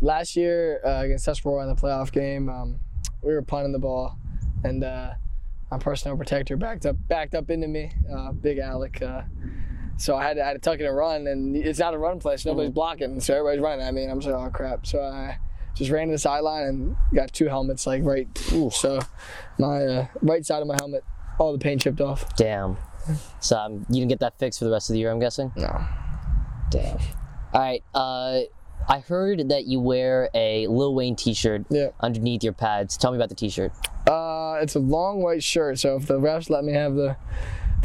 last 0.00 0.36
year 0.36 0.80
uh, 0.84 1.02
against 1.04 1.26
Tuscarora 1.26 1.62
in 1.68 1.74
the 1.74 1.80
playoff 1.80 2.12
game, 2.12 2.48
um, 2.48 2.78
we 3.22 3.32
were 3.34 3.42
punting 3.42 3.72
the 3.72 3.78
ball, 3.78 4.16
and 4.62 4.84
uh, 4.84 5.12
my 5.70 5.78
personal 5.78 6.16
protector 6.16 6.56
backed 6.56 6.86
up 6.86 6.96
backed 7.08 7.34
up 7.34 7.50
into 7.50 7.66
me, 7.68 7.90
uh, 8.14 8.30
Big 8.32 8.58
Alec. 8.58 9.02
So 9.98 10.14
I 10.16 10.24
had 10.24 10.34
to, 10.34 10.44
I 10.44 10.48
had 10.48 10.52
to 10.54 10.58
tuck 10.58 10.78
it 10.80 10.84
and 10.84 10.94
run, 10.96 11.26
and 11.26 11.56
it's 11.56 11.78
not 11.78 11.94
a 11.94 11.98
run 11.98 12.18
play, 12.18 12.36
so 12.36 12.50
nobody's 12.50 12.72
blocking, 12.72 13.18
so 13.20 13.34
everybody's 13.34 13.60
running 13.62 13.86
at 13.86 13.94
me, 13.94 14.02
and 14.02 14.12
I'm 14.12 14.20
just 14.20 14.32
like, 14.32 14.46
oh 14.48 14.50
crap. 14.50 14.86
So 14.86 15.00
I 15.02 15.38
just 15.74 15.90
ran 15.90 16.08
to 16.08 16.12
the 16.12 16.18
sideline 16.18 16.64
and 16.64 16.96
got 17.14 17.32
two 17.32 17.46
helmets 17.48 17.86
like 17.86 18.02
right. 18.04 18.28
So 18.72 19.00
my 19.58 19.84
uh, 19.84 20.06
right 20.22 20.44
side 20.44 20.60
of 20.60 20.68
my 20.68 20.76
helmet, 20.78 21.02
all 21.38 21.52
the 21.52 21.58
paint 21.58 21.80
chipped 21.82 22.00
off. 22.00 22.34
Damn. 22.36 22.76
So 23.40 23.56
um, 23.56 23.86
you 23.88 24.00
didn't 24.00 24.08
get 24.08 24.20
that 24.20 24.38
fixed 24.38 24.58
for 24.58 24.64
the 24.66 24.70
rest 24.70 24.90
of 24.90 24.94
the 24.94 24.98
year, 25.00 25.10
I'm 25.10 25.20
guessing? 25.20 25.52
No. 25.56 25.84
Damn. 26.70 26.98
All 27.54 27.60
right. 27.60 27.82
Uh, 27.94 28.40
I 28.88 28.98
heard 29.00 29.48
that 29.48 29.64
you 29.66 29.80
wear 29.80 30.28
a 30.34 30.66
Lil 30.66 30.94
Wayne 30.94 31.16
T-shirt 31.16 31.64
Yeah. 31.70 31.88
underneath 32.00 32.42
your 32.44 32.52
pads. 32.52 32.96
Tell 32.96 33.10
me 33.12 33.16
about 33.16 33.28
the 33.30 33.34
T-shirt. 33.34 33.72
Uh, 34.08 34.58
it's 34.60 34.74
a 34.74 34.80
long 34.80 35.22
white 35.22 35.42
shirt, 35.42 35.78
so 35.78 35.96
if 35.96 36.06
the 36.06 36.18
refs 36.18 36.50
let 36.50 36.64
me 36.64 36.72
have 36.72 36.94
the 36.94 37.16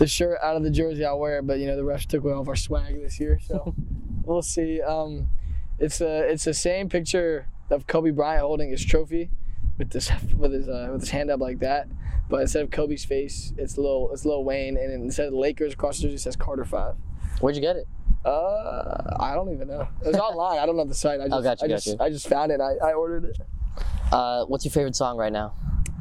the 0.02 0.08
shirt 0.08 0.40
out 0.42 0.56
of 0.58 0.64
the 0.64 0.72
jersey, 0.72 1.06
I'll 1.06 1.20
wear 1.20 1.38
it. 1.38 1.46
But 1.48 1.60
you 1.60 1.68
know, 1.68 1.76
the 1.76 1.84
refs 1.84 2.08
took 2.08 2.24
away 2.24 2.34
all 2.34 2.42
of 2.42 2.50
our 2.50 2.56
swag 2.56 3.00
this 3.02 3.20
year, 3.20 3.40
so 3.40 3.76
we'll 4.24 4.42
see. 4.42 4.82
Um, 4.82 5.30
it's 5.78 6.02
a 6.02 6.28
it's 6.30 6.44
the 6.44 6.56
same 6.56 6.90
picture 6.90 7.48
of 7.70 7.86
Kobe 7.86 8.10
Bryant 8.10 8.42
holding 8.42 8.72
his 8.72 8.84
trophy 8.84 9.30
with 9.78 9.92
this 9.92 10.12
with 10.38 10.54
his 10.54 10.68
uh, 10.68 10.90
with 10.92 11.02
his 11.02 11.12
hand 11.12 11.30
up 11.30 11.40
like 11.40 11.60
that, 11.60 11.88
but 12.30 12.42
instead 12.42 12.64
of 12.64 12.72
Kobe's 12.72 13.06
face, 13.06 13.54
it's 13.58 13.78
little 13.78 14.12
it's 14.12 14.26
Lil 14.26 14.44
Wayne, 14.44 14.76
and 14.76 14.92
instead 14.92 15.28
of 15.28 15.34
the 15.34 15.40
Lakers 15.40 15.74
across 15.74 15.98
the 15.98 16.04
jersey, 16.04 16.16
it 16.16 16.22
says 16.22 16.36
Carter 16.36 16.66
Five. 16.66 16.96
Where'd 17.40 17.56
you 17.56 17.62
get 17.62 17.76
it? 17.76 17.88
Uh, 18.26 19.18
I 19.20 19.34
don't 19.36 19.54
even 19.54 19.68
know. 19.68 19.88
It 20.04 20.08
was 20.08 20.18
online. 20.18 20.58
I 20.60 20.66
don't 20.66 20.78
know 20.78 20.86
the 20.86 20.94
site. 20.96 21.20
I 21.20 21.26
just, 21.28 21.34
Oh, 21.34 21.42
gotcha, 21.44 21.66
I 21.66 21.68
just. 21.68 22.02
I 22.02 22.10
just 22.10 22.28
found 22.28 22.52
it. 22.52 22.60
I, 22.60 22.74
I 22.90 22.94
ordered 22.94 23.26
it. 23.26 23.38
Uh, 24.12 24.46
what's 24.46 24.66
your 24.66 24.72
favorite 24.72 24.96
song 24.96 25.18
right 25.18 25.32
now? 25.32 25.54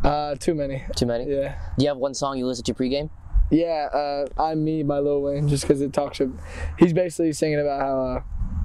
Uh, 0.03 0.35
too 0.37 0.55
many. 0.55 0.83
Too 0.97 1.07
many? 1.07 1.31
Yeah. 1.31 1.59
Do 1.79 1.83
you 1.85 1.89
have 1.89 1.99
one 1.99 2.15
song 2.15 2.37
you 2.39 2.47
listen 2.47 2.65
to 2.65 2.75
pregame? 2.75 3.09
Yeah, 3.51 3.89
uh, 3.93 4.27
I'm 4.41 4.65
me 4.65 4.83
by 4.83 4.99
Lil 5.01 5.23
Wayne, 5.23 5.49
just 5.49 5.65
because 5.65 5.81
it 5.81 5.93
talks. 5.93 6.21
Of, 6.21 6.33
he's 6.79 6.93
basically 6.93 7.33
singing 7.33 7.61
about 7.61 7.81
how 7.81 8.01
uh, 8.01 8.23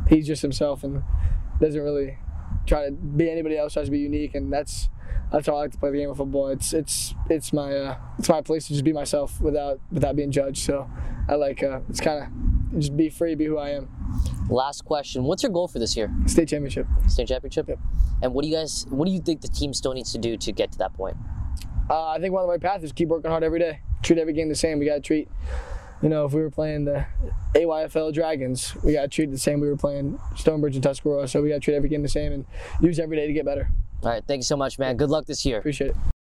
he's 0.07 0.27
just 0.27 0.41
himself 0.41 0.83
and 0.83 1.03
doesn't 1.59 1.81
really 1.81 2.17
try 2.67 2.85
to 2.85 2.91
be 2.91 3.29
anybody 3.29 3.57
else. 3.57 3.73
Tries 3.73 3.85
to 3.87 3.91
be 3.91 3.99
unique, 3.99 4.35
and 4.35 4.53
that's 4.53 4.89
that's 5.31 5.47
how 5.47 5.55
I 5.55 5.61
like 5.61 5.71
to 5.71 5.77
play 5.77 5.91
the 5.91 5.97
game 5.97 6.09
of 6.09 6.17
football. 6.17 6.49
It's 6.49 6.71
it's 6.73 7.15
it's 7.29 7.51
my 7.51 7.75
uh, 7.75 7.97
it's 8.19 8.29
my 8.29 8.41
place 8.41 8.67
to 8.67 8.73
just 8.73 8.83
be 8.83 8.93
myself 8.93 9.41
without 9.41 9.79
without 9.91 10.15
being 10.15 10.31
judged. 10.31 10.63
So 10.63 10.89
I 11.27 11.35
like 11.35 11.63
uh, 11.63 11.79
it's 11.89 11.99
kind 11.99 12.23
of 12.23 12.79
just 12.79 12.95
be 12.95 13.09
free, 13.09 13.35
be 13.35 13.45
who 13.45 13.57
I 13.57 13.69
am. 13.69 13.89
Last 14.49 14.85
question. 14.85 15.23
What's 15.23 15.41
your 15.41 15.51
goal 15.51 15.67
for 15.67 15.79
this 15.79 15.97
year? 15.97 16.13
State 16.27 16.49
championship. 16.49 16.87
State 17.07 17.27
championship? 17.27 17.69
And 18.21 18.33
what 18.33 18.43
do 18.43 18.49
you 18.49 18.55
guys, 18.55 18.85
what 18.89 19.05
do 19.05 19.11
you 19.11 19.19
think 19.19 19.41
the 19.41 19.47
team 19.47 19.73
still 19.73 19.93
needs 19.93 20.11
to 20.11 20.17
do 20.17 20.37
to 20.37 20.51
get 20.51 20.71
to 20.73 20.77
that 20.79 20.93
point? 20.93 21.17
Uh, 21.89 22.09
I 22.09 22.19
think 22.19 22.33
one 22.33 22.41
of 22.41 22.47
the 22.47 22.51
right 22.51 22.61
paths 22.61 22.83
is 22.83 22.91
keep 22.91 23.09
working 23.09 23.31
hard 23.31 23.43
every 23.43 23.59
day. 23.59 23.79
Treat 24.03 24.19
every 24.19 24.33
game 24.33 24.49
the 24.49 24.55
same. 24.55 24.79
We 24.79 24.85
got 24.85 24.95
to 24.95 25.01
treat, 25.01 25.27
you 26.01 26.09
know, 26.09 26.25
if 26.25 26.33
we 26.33 26.41
were 26.41 26.51
playing 26.51 26.85
the 26.85 27.05
AYFL 27.53 28.13
Dragons, 28.13 28.75
we 28.83 28.93
got 28.93 29.03
to 29.03 29.07
treat 29.07 29.29
it 29.29 29.31
the 29.31 29.37
same. 29.37 29.59
We 29.59 29.67
were 29.67 29.77
playing 29.77 30.19
Stonebridge 30.35 30.75
and 30.75 30.83
Tuscarora, 30.83 31.27
so 31.27 31.41
we 31.41 31.49
got 31.49 31.55
to 31.55 31.61
treat 31.61 31.75
every 31.75 31.89
game 31.89 32.01
the 32.01 32.09
same 32.09 32.31
and 32.31 32.45
use 32.81 32.99
every 32.99 33.17
day 33.17 33.27
to 33.27 33.33
get 33.33 33.45
better. 33.45 33.69
All 34.03 34.11
right. 34.11 34.23
Thank 34.27 34.39
you 34.39 34.43
so 34.43 34.57
much, 34.57 34.77
man. 34.77 34.97
Good 34.97 35.09
luck 35.09 35.25
this 35.25 35.45
year. 35.45 35.57
Appreciate 35.59 35.91
it. 35.91 36.14